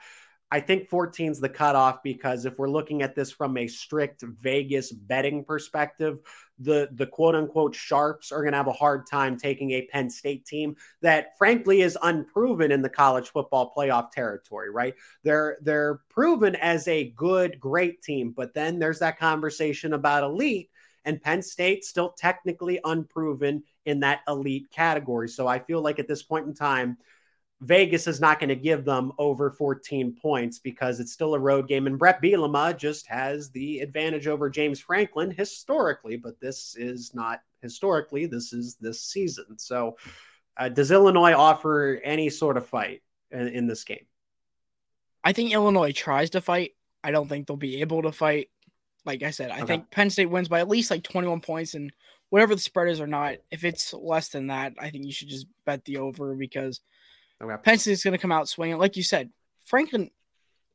I 0.52 0.60
think 0.60 0.90
14 0.90 1.32
is 1.32 1.40
the 1.40 1.50
cutoff 1.50 2.02
because 2.02 2.46
if 2.46 2.58
we're 2.58 2.70
looking 2.70 3.04
at 3.04 3.14
this 3.14 3.32
from 3.32 3.58
a 3.58 3.68
strict 3.68 4.24
Vegas 4.24 4.92
betting 4.92 5.44
perspective, 5.44 6.18
the 6.58 6.90
the 6.94 7.06
quote 7.06 7.36
unquote 7.36 7.76
sharps 7.76 8.32
are 8.32 8.42
going 8.42 8.54
to 8.54 8.58
have 8.58 8.68
a 8.68 8.72
hard 8.72 9.06
time 9.06 9.38
taking 9.38 9.72
a 9.72 9.86
Penn 9.86 10.10
State 10.10 10.48
team 10.48 10.78
that 11.02 11.38
frankly 11.38 11.82
is 11.82 11.98
unproven 12.02 12.72
in 12.72 12.82
the 12.82 12.90
college 12.90 13.30
football 13.30 13.72
playoff 13.78 14.10
territory, 14.12 14.72
right? 14.72 14.96
They're 15.24 15.58
they're 15.62 16.00
proven 16.10 16.56
as 16.56 16.88
a 16.88 17.12
good 17.12 17.60
great 17.60 18.02
team, 18.02 18.34
but 18.36 18.56
then 18.56 18.80
there's 18.80 19.00
that 19.00 19.20
conversation 19.20 19.94
about 19.94 20.24
elite 20.24 20.70
and 21.06 21.22
Penn 21.22 21.41
State 21.41 21.86
still 21.86 22.10
technically 22.10 22.80
unproven 22.84 23.63
in 23.86 24.00
that 24.02 24.22
elite 24.28 24.70
category. 24.72 25.30
So 25.30 25.48
I 25.48 25.60
feel 25.60 25.82
like 25.82 26.00
at 26.00 26.08
this 26.08 26.24
point 26.24 26.48
in 26.48 26.54
time, 26.54 26.98
Vegas 27.62 28.08
is 28.08 28.20
not 28.20 28.39
going 28.39 28.50
to 28.50 28.56
give 28.56 28.84
them 28.84 29.13
over 29.18 29.50
14 29.50 30.15
points 30.22 30.60
because 30.60 31.00
it's 31.00 31.13
still 31.13 31.36
a 31.36 31.39
road 31.39 31.68
game. 31.68 31.88
And 31.88 31.98
Bret 31.98 32.22
Bielema 32.22 32.78
just 32.78 33.08
has 33.08 33.50
the 33.52 33.80
advantage 33.80 34.28
over 34.28 34.50
James 34.50 34.80
Franklin 34.80 35.32
historically, 35.32 36.18
but 36.18 36.39
this 36.41 36.76
is 36.76 37.13
not 37.13 37.41
historically. 37.62 38.26
This 38.26 38.52
is 38.52 38.76
this 38.76 39.02
season. 39.02 39.58
So 39.58 39.96
uh, 40.58 40.70
does 40.70 40.91
Illinois 40.91 41.34
offer 41.34 42.02
any 42.04 42.30
sort 42.30 42.58
of 42.58 42.68
fight 42.68 43.02
in, 43.32 43.48
in 43.48 43.68
this 43.68 43.84
game? 43.84 44.06
I 45.24 45.32
think 45.32 45.54
Illinois 45.54 45.91
tries 45.91 46.32
to 46.32 46.41
fight. 46.41 46.72
I 47.04 47.12
don't 47.12 47.28
think 47.28 47.48
they'll 47.48 47.58
be 47.58 47.82
able 47.82 48.04
to 48.04 48.12
fight. 48.12 48.50
Like 49.06 49.24
I 49.24 49.32
said, 49.32 49.52
I 49.52 49.58
okay. 49.58 49.65
think 49.65 49.91
Penn 49.91 50.10
State 50.10 50.30
wins 50.30 50.48
by 50.48 50.60
at 50.60 50.68
least 50.68 50.91
like 50.91 51.04
21 51.04 51.41
points 51.41 51.74
and 51.74 51.91
whatever 52.30 52.56
the 52.56 52.62
spread 52.62 52.89
is 52.89 53.00
or 53.00 53.08
not. 53.08 53.36
If 53.52 53.63
it's 53.63 53.94
less 53.94 54.30
than 54.30 54.48
that, 54.48 54.74
I 54.80 54.89
think 54.89 55.06
you 55.06 55.12
should 55.12 55.30
just 55.30 55.48
bet 55.65 55.86
the 55.86 55.98
over 55.98 56.36
because 56.36 56.82
okay. 57.41 57.56
Penn 57.63 57.78
State's 57.78 58.04
going 58.04 58.13
to 58.13 58.18
come 58.18 58.32
out 58.32 58.50
swinging. 58.50 58.78
Like 58.78 58.98
you 58.98 59.04
said, 59.04 59.30
Franklin, 59.65 60.10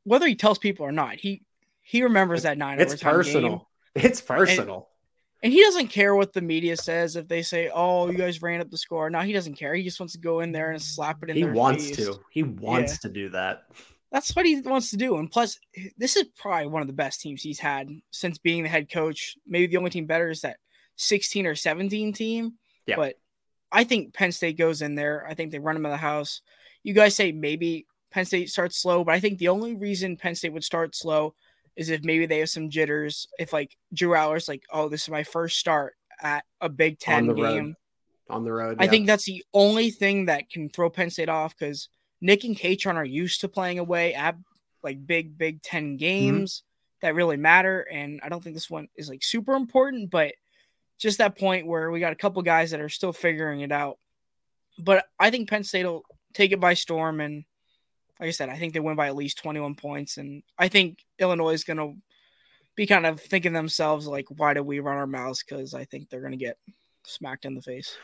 whether 0.03 0.27
he 0.27 0.35
tells 0.35 0.57
people 0.57 0.85
or 0.85 0.91
not, 0.91 1.15
he 1.15 1.43
he 1.81 2.03
remembers 2.03 2.43
that 2.43 2.57
nine. 2.57 2.79
It's 2.79 3.01
personal. 3.01 3.49
Game. 3.49 3.61
It's 4.05 4.21
personal. 4.21 4.87
And 5.43 5.51
he 5.51 5.61
doesn't 5.63 5.87
care 5.87 6.15
what 6.15 6.33
the 6.33 6.41
media 6.41 6.77
says 6.77 7.15
if 7.15 7.27
they 7.27 7.41
say, 7.41 7.69
"Oh, 7.73 8.09
you 8.09 8.17
guys 8.17 8.41
ran 8.41 8.61
up 8.61 8.69
the 8.69 8.77
score." 8.77 9.09
No, 9.09 9.21
he 9.21 9.33
doesn't 9.33 9.55
care. 9.55 9.73
He 9.73 9.83
just 9.83 9.99
wants 9.99 10.13
to 10.13 10.19
go 10.19 10.41
in 10.41 10.51
there 10.51 10.71
and 10.71 10.81
slap 10.81 11.23
it 11.23 11.31
in. 11.31 11.35
He 11.35 11.45
wants 11.45 11.87
face. 11.87 11.95
to. 11.97 12.19
He 12.31 12.43
wants 12.43 12.93
yeah. 12.93 12.97
to 12.97 13.09
do 13.09 13.29
that. 13.29 13.63
That's 14.11 14.35
what 14.35 14.45
he 14.45 14.59
wants 14.59 14.89
to 14.91 14.97
do. 14.97 15.17
And 15.17 15.31
plus, 15.31 15.57
this 15.97 16.17
is 16.17 16.25
probably 16.37 16.67
one 16.67 16.81
of 16.81 16.87
the 16.87 16.93
best 16.93 17.21
teams 17.21 17.41
he's 17.41 17.59
had 17.59 17.89
since 18.11 18.37
being 18.37 18.63
the 18.63 18.69
head 18.69 18.91
coach. 18.91 19.37
Maybe 19.47 19.67
the 19.67 19.77
only 19.77 19.89
team 19.89 20.05
better 20.05 20.29
is 20.29 20.41
that 20.41 20.57
16 20.97 21.45
or 21.45 21.55
17 21.55 22.11
team. 22.13 22.53
Yeah. 22.85 22.97
But 22.97 23.15
I 23.71 23.85
think 23.85 24.13
Penn 24.13 24.33
State 24.33 24.57
goes 24.57 24.81
in 24.81 24.95
there. 24.95 25.25
I 25.29 25.33
think 25.33 25.51
they 25.51 25.59
run 25.59 25.77
him 25.77 25.85
in 25.85 25.91
the 25.91 25.97
house. 25.97 26.41
You 26.83 26.93
guys 26.93 27.15
say 27.15 27.31
maybe 27.31 27.85
Penn 28.11 28.25
State 28.25 28.49
starts 28.49 28.77
slow, 28.77 29.05
but 29.05 29.13
I 29.13 29.21
think 29.21 29.39
the 29.39 29.47
only 29.47 29.75
reason 29.75 30.17
Penn 30.17 30.35
State 30.35 30.51
would 30.51 30.63
start 30.63 30.93
slow 30.93 31.33
is 31.77 31.89
if 31.89 32.03
maybe 32.03 32.25
they 32.25 32.39
have 32.39 32.49
some 32.49 32.69
jitters. 32.69 33.27
If 33.39 33.53
like 33.53 33.77
Drew 33.93 34.09
Allar's 34.09 34.49
like, 34.49 34.63
oh, 34.71 34.89
this 34.89 35.03
is 35.03 35.09
my 35.09 35.23
first 35.23 35.57
start 35.57 35.93
at 36.21 36.43
a 36.59 36.67
Big 36.67 36.99
Ten 36.99 37.29
on 37.29 37.35
game 37.35 37.65
road. 37.65 37.75
on 38.29 38.43
the 38.43 38.51
road. 38.51 38.77
I 38.79 38.87
think 38.87 39.07
that's 39.07 39.25
the 39.25 39.43
only 39.53 39.89
thing 39.89 40.25
that 40.25 40.49
can 40.49 40.69
throw 40.69 40.89
Penn 40.89 41.09
State 41.09 41.29
off 41.29 41.55
because 41.57 41.87
Nick 42.21 42.43
and 42.43 42.55
Kaytron 42.55 42.95
are 42.95 43.05
used 43.05 43.41
to 43.41 43.49
playing 43.49 43.79
away 43.79 44.13
at 44.13 44.37
like 44.83 45.05
big 45.05 45.37
Big 45.37 45.61
Ten 45.61 45.89
mm-hmm. 45.91 45.97
games 45.97 46.59
mm-hmm. 46.59 47.07
that 47.07 47.15
really 47.15 47.37
matter, 47.37 47.81
and 47.91 48.21
I 48.23 48.29
don't 48.29 48.43
think 48.43 48.55
this 48.55 48.69
one 48.69 48.87
is 48.95 49.09
like 49.09 49.23
super 49.23 49.53
important, 49.53 50.09
but 50.09 50.33
just 50.97 51.17
that 51.17 51.37
point 51.37 51.65
where 51.65 51.89
we 51.89 51.99
got 51.99 52.13
a 52.13 52.17
couple 52.17 52.41
guys 52.43 52.71
that 52.71 52.79
are 52.79 52.89
still 52.89 53.11
figuring 53.11 53.61
it 53.61 53.71
out. 53.71 53.97
But 54.77 55.05
I 55.19 55.31
think 55.31 55.49
Penn 55.49 55.63
State 55.63 55.85
will 55.85 56.03
take 56.33 56.51
it 56.51 56.59
by 56.59 56.75
storm 56.75 57.19
and 57.19 57.43
like 58.21 58.27
I 58.27 58.31
said, 58.31 58.49
I 58.49 58.57
think 58.57 58.73
they 58.73 58.79
win 58.79 58.95
by 58.95 59.07
at 59.07 59.15
least 59.15 59.39
21 59.39 59.73
points. 59.73 60.17
And 60.17 60.43
I 60.55 60.67
think 60.67 60.99
Illinois 61.17 61.53
is 61.53 61.63
going 61.63 61.77
to 61.77 61.95
be 62.75 62.85
kind 62.85 63.07
of 63.07 63.19
thinking 63.19 63.51
themselves, 63.51 64.05
like, 64.05 64.27
why 64.29 64.53
do 64.53 64.61
we 64.61 64.79
run 64.79 64.97
our 64.97 65.07
mouths? 65.07 65.43
Because 65.43 65.73
I 65.73 65.85
think 65.85 66.07
they're 66.07 66.21
going 66.21 66.31
to 66.31 66.37
get 66.37 66.57
smacked 67.03 67.45
in 67.45 67.55
the 67.55 67.63
face. 67.63 67.97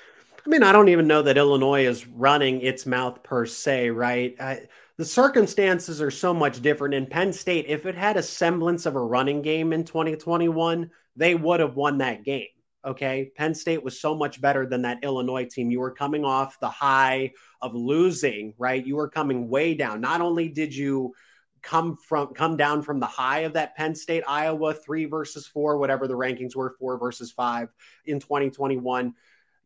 I 0.46 0.50
mean, 0.50 0.64
I 0.64 0.72
don't 0.72 0.90
even 0.90 1.08
know 1.08 1.22
that 1.24 1.38
Illinois 1.38 1.86
is 1.86 2.08
running 2.08 2.62
its 2.62 2.86
mouth 2.86 3.22
per 3.24 3.46
se, 3.46 3.90
right? 3.90 4.36
I, 4.40 4.68
the 4.98 5.06
circumstances 5.06 6.02
are 6.02 6.12
so 6.12 6.34
much 6.34 6.62
different. 6.62 6.94
In 6.94 7.06
Penn 7.06 7.32
State, 7.32 7.66
if 7.68 7.86
it 7.86 7.96
had 7.96 8.18
a 8.18 8.24
semblance 8.24 8.86
of 8.86 8.96
a 8.96 9.02
running 9.02 9.42
game 9.42 9.74
in 9.74 9.84
2021, 9.84 10.90
they 11.16 11.36
would 11.36 11.60
have 11.60 11.76
won 11.76 12.00
that 12.00 12.24
game. 12.24 12.48
Okay. 12.86 13.32
Penn 13.36 13.54
State 13.54 13.84
was 13.84 14.00
so 14.00 14.16
much 14.16 14.40
better 14.40 14.66
than 14.66 14.84
that 14.84 15.04
Illinois 15.04 15.46
team. 15.46 15.70
You 15.70 15.80
were 15.80 15.92
coming 15.92 16.24
off 16.24 16.60
the 16.60 16.70
high 16.70 17.32
of 17.62 17.76
losing, 17.76 18.54
right? 18.58 18.86
You 18.86 18.96
were 18.96 19.10
coming 19.10 19.50
way 19.50 19.74
down. 19.74 20.00
Not 20.00 20.22
only 20.22 20.48
did 20.48 20.74
you 20.74 21.14
come 21.62 21.98
from 21.98 22.34
come 22.34 22.56
down 22.56 22.82
from 22.82 23.00
the 23.00 23.06
high 23.06 23.40
of 23.40 23.54
that 23.54 23.76
Penn 23.76 23.94
State 23.94 24.24
Iowa 24.28 24.74
3 24.74 25.06
versus 25.06 25.48
4 25.48 25.78
whatever 25.78 26.08
the 26.08 26.14
rankings 26.14 26.56
were 26.56 26.76
4 26.80 26.98
versus 26.98 27.32
5 27.32 27.70
in 28.06 28.20
2021 28.20 29.14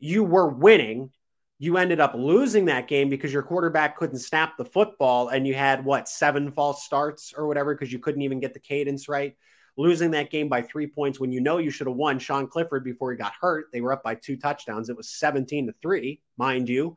you 0.01 0.23
were 0.23 0.47
winning 0.47 1.09
you 1.59 1.77
ended 1.77 1.99
up 1.99 2.15
losing 2.15 2.65
that 2.65 2.87
game 2.87 3.07
because 3.07 3.31
your 3.31 3.43
quarterback 3.43 3.95
couldn't 3.95 4.17
snap 4.17 4.57
the 4.57 4.65
football 4.65 5.27
and 5.27 5.45
you 5.45 5.53
had 5.53 5.85
what 5.85 6.09
seven 6.09 6.51
false 6.51 6.83
starts 6.83 7.33
or 7.37 7.47
whatever 7.47 7.75
because 7.75 7.93
you 7.93 7.99
couldn't 7.99 8.23
even 8.23 8.39
get 8.39 8.55
the 8.55 8.59
cadence 8.59 9.07
right 9.07 9.35
losing 9.77 10.11
that 10.11 10.29
game 10.29 10.49
by 10.49 10.61
three 10.61 10.87
points 10.87 11.19
when 11.19 11.31
you 11.31 11.41
know 11.41 11.57
you 11.57 11.69
should 11.69 11.87
have 11.87 11.95
won. 11.95 12.19
Sean 12.19 12.47
Clifford, 12.47 12.83
before 12.83 13.11
he 13.11 13.17
got 13.17 13.33
hurt, 13.39 13.67
they 13.71 13.81
were 13.81 13.93
up 13.93 14.03
by 14.03 14.15
two 14.15 14.37
touchdowns. 14.37 14.89
It 14.89 14.97
was 14.97 15.09
17 15.09 15.67
to 15.67 15.73
three, 15.81 16.21
mind 16.37 16.69
you. 16.69 16.95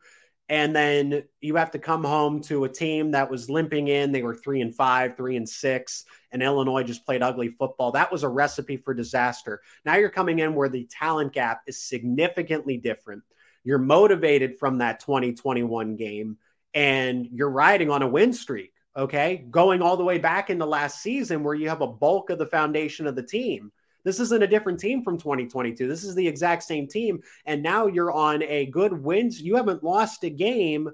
And 0.49 0.77
then 0.77 1.25
you 1.41 1.57
have 1.57 1.71
to 1.71 1.79
come 1.79 2.05
home 2.05 2.43
to 2.43 2.65
a 2.65 2.69
team 2.69 3.13
that 3.13 3.31
was 3.31 3.49
limping 3.49 3.89
in. 3.89 4.13
They 4.13 4.23
were 4.23 4.35
three 4.35 4.61
and 4.61 4.75
five, 4.75 5.17
three 5.17 5.37
and 5.37 5.49
six, 5.49 6.05
and 6.33 6.43
Illinois 6.43 6.83
just 6.83 7.07
played 7.07 7.23
ugly 7.23 7.49
football. 7.49 7.93
That 7.93 8.13
was 8.13 8.25
a 8.25 8.29
recipe 8.29 8.77
for 8.77 8.93
disaster. 8.93 9.63
Now 9.87 9.97
you're 9.97 10.11
coming 10.11 10.41
in 10.41 10.55
where 10.55 10.69
the 10.69 10.87
talent 10.91 11.33
gap 11.33 11.63
is 11.67 11.83
significantly 11.83 12.77
different. 12.77 13.23
You're 13.65 13.79
motivated 13.79 14.59
from 14.59 14.79
that 14.79 15.01
2021 15.01 15.97
game, 15.97 16.37
and 16.75 17.27
you're 17.33 17.51
riding 17.51 17.91
on 17.91 18.03
a 18.03 18.09
win 18.09 18.35
streak 18.35 18.75
okay, 18.97 19.45
going 19.51 19.83
all 19.83 19.97
the 19.97 20.05
way 20.05 20.19
back 20.19 20.51
into 20.51 20.65
last 20.65 21.03
season 21.03 21.43
where 21.43 21.55
you 21.55 21.69
have 21.69 21.81
a 21.81 21.87
bulk 21.87 22.31
of 22.31 22.39
the 22.39 22.47
foundation 22.47 23.07
of 23.07 23.17
the 23.17 23.23
team. 23.23 23.73
This 24.05 24.21
isn't 24.21 24.43
a 24.43 24.47
different 24.47 24.79
team 24.79 25.03
from 25.03 25.19
2022. 25.19 25.89
This 25.89 26.05
is 26.05 26.15
the 26.15 26.27
exact 26.27 26.63
same 26.63 26.87
team. 26.87 27.21
And 27.47 27.63
now 27.63 27.87
you're 27.87 28.13
on 28.13 28.43
a 28.43 28.67
good 28.67 28.93
wins. 28.93 29.41
You 29.41 29.57
haven't 29.57 29.83
lost 29.83 30.25
a 30.25 30.31
game 30.31 30.91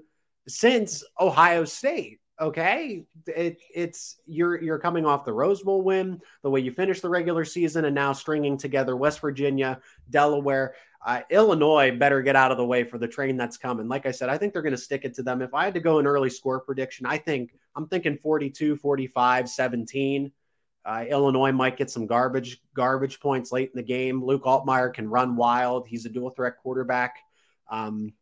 since 0.47 1.03
Ohio 1.19 1.65
State. 1.65 2.19
Okay. 2.39 3.03
It, 3.27 3.59
it's 3.73 4.17
you're 4.25 4.59
you're 4.59 4.79
coming 4.79 5.05
off 5.05 5.25
the 5.25 5.33
Rose 5.33 5.61
Bowl 5.61 5.83
win, 5.83 6.19
the 6.41 6.49
way 6.49 6.59
you 6.59 6.71
finished 6.71 7.03
the 7.03 7.09
regular 7.09 7.45
season, 7.45 7.85
and 7.85 7.93
now 7.93 8.13
stringing 8.13 8.57
together 8.57 8.95
West 8.95 9.19
Virginia, 9.19 9.79
Delaware. 10.09 10.73
Uh, 11.05 11.21
Illinois 11.29 11.95
better 11.95 12.21
get 12.21 12.35
out 12.35 12.51
of 12.51 12.57
the 12.57 12.65
way 12.65 12.83
for 12.83 12.97
the 12.97 13.07
train 13.07 13.35
that's 13.35 13.57
coming. 13.57 13.87
Like 13.87 14.05
I 14.05 14.11
said, 14.11 14.29
I 14.29 14.37
think 14.37 14.53
they're 14.53 14.61
going 14.61 14.75
to 14.75 14.77
stick 14.77 15.03
it 15.03 15.13
to 15.15 15.23
them. 15.23 15.41
If 15.41 15.53
I 15.53 15.65
had 15.65 15.73
to 15.73 15.79
go 15.79 15.99
an 15.99 16.07
early 16.07 16.29
score 16.29 16.59
prediction, 16.59 17.05
I 17.05 17.17
think 17.17 17.55
I'm 17.75 17.87
thinking 17.87 18.17
42, 18.17 18.75
45, 18.75 19.49
17. 19.49 20.31
Uh, 20.85 21.05
Illinois 21.07 21.51
might 21.51 21.77
get 21.77 21.91
some 21.91 22.07
garbage 22.07 22.61
garbage 22.75 23.19
points 23.19 23.51
late 23.51 23.71
in 23.73 23.77
the 23.77 23.83
game. 23.83 24.23
Luke 24.23 24.43
Altmyer 24.43 24.93
can 24.93 25.07
run 25.07 25.35
wild. 25.35 25.87
He's 25.87 26.05
a 26.05 26.09
dual 26.09 26.31
threat 26.31 26.57
quarterback. 26.57 27.17
Um, 27.69 28.13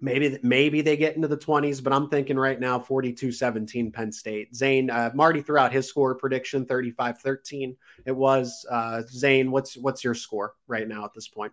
maybe 0.00 0.38
maybe 0.42 0.80
they 0.80 0.96
get 0.96 1.16
into 1.16 1.28
the 1.28 1.36
20s, 1.36 1.82
but 1.82 1.92
I'm 1.92 2.08
thinking 2.08 2.38
right 2.38 2.58
now 2.58 2.78
42-17 2.78 3.92
Penn 3.92 4.12
State. 4.12 4.54
Zane 4.54 4.90
uh, 4.90 5.10
Marty 5.14 5.42
threw 5.42 5.58
out 5.58 5.72
his 5.72 5.88
score 5.88 6.14
prediction 6.14 6.66
35-13. 6.66 7.76
It 8.06 8.12
was 8.12 8.64
uh, 8.70 9.02
Zane. 9.08 9.50
What's 9.50 9.76
what's 9.76 10.04
your 10.04 10.14
score 10.14 10.54
right 10.68 10.86
now 10.86 11.04
at 11.04 11.14
this 11.14 11.28
point? 11.28 11.52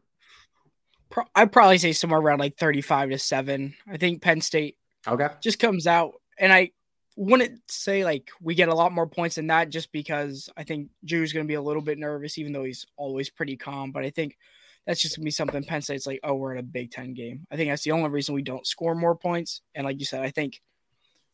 I'd 1.35 1.51
probably 1.51 1.77
say 1.77 1.91
somewhere 1.91 2.21
around 2.21 2.39
like 2.39 2.55
35 2.55 3.09
to 3.09 3.19
7. 3.19 3.73
I 3.87 3.97
think 3.97 4.21
Penn 4.21 4.41
State 4.41 4.77
okay 5.07 5.29
just 5.41 5.57
comes 5.57 5.87
out 5.87 6.13
and 6.37 6.53
I 6.53 6.71
wouldn't 7.15 7.59
say 7.69 8.03
like 8.05 8.29
we 8.41 8.55
get 8.55 8.69
a 8.69 8.75
lot 8.75 8.91
more 8.91 9.07
points 9.07 9.35
than 9.35 9.47
that 9.47 9.69
just 9.69 9.91
because 9.91 10.49
I 10.55 10.63
think 10.63 10.89
Drew's 11.03 11.33
going 11.33 11.45
to 11.45 11.47
be 11.47 11.55
a 11.55 11.61
little 11.61 11.81
bit 11.81 11.97
nervous 11.97 12.37
even 12.37 12.53
though 12.53 12.63
he's 12.63 12.85
always 12.97 13.29
pretty 13.29 13.57
calm, 13.57 13.91
but 13.91 14.03
I 14.03 14.09
think 14.09 14.37
that's 14.85 15.01
just 15.01 15.15
going 15.15 15.23
to 15.23 15.25
be 15.25 15.31
something 15.31 15.63
Penn 15.63 15.81
State's 15.81 16.07
like, 16.07 16.21
"Oh, 16.23 16.35
we're 16.35 16.53
in 16.53 16.57
a 16.57 16.63
Big 16.63 16.91
10 16.91 17.13
game." 17.13 17.45
I 17.51 17.55
think 17.55 17.69
that's 17.69 17.83
the 17.83 17.91
only 17.91 18.09
reason 18.09 18.33
we 18.33 18.41
don't 18.41 18.65
score 18.65 18.95
more 18.95 19.15
points 19.15 19.61
and 19.75 19.85
like 19.85 19.99
you 19.99 20.05
said, 20.05 20.21
I 20.21 20.31
think 20.31 20.61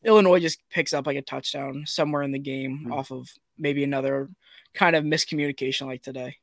Illinois 0.03 0.39
just 0.39 0.59
picks 0.69 0.93
up 0.93 1.07
like 1.07 1.17
a 1.17 1.21
touchdown 1.21 1.83
somewhere 1.85 2.23
in 2.23 2.31
the 2.31 2.39
game 2.39 2.81
mm-hmm. 2.83 2.93
off 2.93 3.11
of 3.11 3.29
maybe 3.57 3.83
another 3.83 4.29
kind 4.73 4.95
of 4.95 5.03
miscommunication 5.03 5.87
like 5.87 6.01
today. 6.01 6.37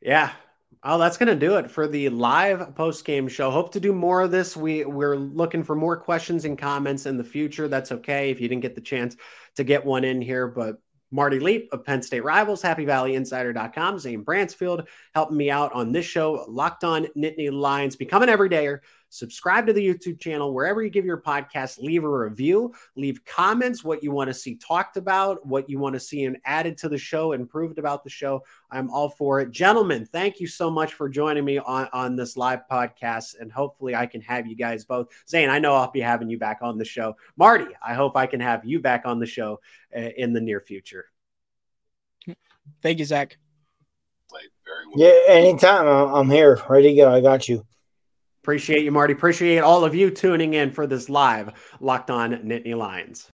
Yeah, 0.00 0.32
Oh, 0.82 0.98
that's 0.98 1.18
going 1.18 1.28
to 1.28 1.36
do 1.36 1.56
it 1.56 1.70
for 1.70 1.86
the 1.86 2.08
live 2.08 2.74
post 2.74 3.04
game 3.04 3.28
show. 3.28 3.50
Hope 3.50 3.72
to 3.72 3.80
do 3.80 3.92
more 3.92 4.22
of 4.22 4.30
this. 4.30 4.56
We 4.56 4.84
we're 4.84 5.16
looking 5.16 5.62
for 5.62 5.76
more 5.76 5.96
questions 5.96 6.46
and 6.46 6.56
comments 6.56 7.04
in 7.04 7.18
the 7.18 7.24
future. 7.24 7.68
That's 7.68 7.92
okay 7.92 8.30
if 8.30 8.40
you 8.40 8.48
didn't 8.48 8.62
get 8.62 8.74
the 8.74 8.80
chance 8.80 9.14
to 9.56 9.64
get 9.64 9.84
one 9.84 10.04
in 10.04 10.22
here, 10.22 10.48
but 10.48 10.80
Marty 11.10 11.38
Leap 11.38 11.68
of 11.72 11.84
Penn 11.84 12.02
State 12.02 12.24
Rivals, 12.24 12.62
happy 12.62 12.84
valley 12.86 13.12
HappyValleyInsider.com, 13.12 13.98
Zane 13.98 14.24
Brancefield 14.24 14.86
helping 15.14 15.36
me 15.36 15.50
out 15.50 15.72
on 15.72 15.92
this 15.92 16.06
show, 16.06 16.46
Locked 16.48 16.84
On 16.84 17.06
Nittany 17.16 17.52
Lions, 17.52 17.96
become 17.96 18.22
an 18.22 18.28
everydayer 18.28 18.78
subscribe 19.10 19.66
to 19.66 19.72
the 19.72 19.86
YouTube 19.86 20.18
channel, 20.18 20.54
wherever 20.54 20.82
you 20.82 20.88
give 20.88 21.04
your 21.04 21.20
podcast, 21.20 21.78
leave 21.78 22.04
a 22.04 22.08
review, 22.08 22.72
leave 22.96 23.24
comments, 23.24 23.84
what 23.84 24.02
you 24.02 24.10
want 24.10 24.28
to 24.28 24.34
see 24.34 24.54
talked 24.54 24.96
about, 24.96 25.44
what 25.44 25.68
you 25.68 25.78
want 25.78 25.94
to 25.94 26.00
see 26.00 26.24
and 26.24 26.38
added 26.44 26.78
to 26.78 26.88
the 26.88 26.96
show, 26.96 27.32
improved 27.32 27.78
about 27.78 28.02
the 28.02 28.10
show. 28.10 28.42
I'm 28.70 28.88
all 28.90 29.10
for 29.10 29.40
it. 29.40 29.50
Gentlemen, 29.50 30.06
thank 30.06 30.40
you 30.40 30.46
so 30.46 30.70
much 30.70 30.94
for 30.94 31.08
joining 31.08 31.44
me 31.44 31.58
on, 31.58 31.88
on 31.92 32.16
this 32.16 32.36
live 32.36 32.60
podcast. 32.70 33.38
And 33.38 33.52
hopefully 33.52 33.94
I 33.94 34.06
can 34.06 34.20
have 34.22 34.46
you 34.46 34.56
guys 34.56 34.84
both. 34.84 35.08
Zane, 35.28 35.50
I 35.50 35.58
know 35.58 35.74
I'll 35.74 35.90
be 35.90 36.00
having 36.00 36.30
you 36.30 36.38
back 36.38 36.58
on 36.62 36.78
the 36.78 36.84
show. 36.84 37.16
Marty, 37.36 37.66
I 37.84 37.94
hope 37.94 38.16
I 38.16 38.26
can 38.26 38.40
have 38.40 38.64
you 38.64 38.80
back 38.80 39.02
on 39.04 39.18
the 39.18 39.26
show 39.26 39.60
uh, 39.94 40.00
in 40.16 40.32
the 40.32 40.40
near 40.40 40.60
future. 40.60 41.06
Thank 42.82 42.98
you, 42.98 43.04
Zach. 43.04 43.36
well. 44.94 44.94
Yeah, 44.96 45.34
anytime 45.34 45.86
I'm 45.86 46.30
here, 46.30 46.60
ready 46.68 46.94
to 46.94 46.96
go. 46.96 47.12
I 47.12 47.20
got 47.20 47.48
you. 47.48 47.66
Appreciate 48.42 48.84
you, 48.84 48.90
Marty. 48.90 49.12
Appreciate 49.12 49.58
all 49.58 49.84
of 49.84 49.94
you 49.94 50.10
tuning 50.10 50.54
in 50.54 50.70
for 50.70 50.86
this 50.86 51.10
live 51.10 51.52
Locked 51.80 52.10
On 52.10 52.32
Nittany 52.32 52.74
Lions. 52.74 53.28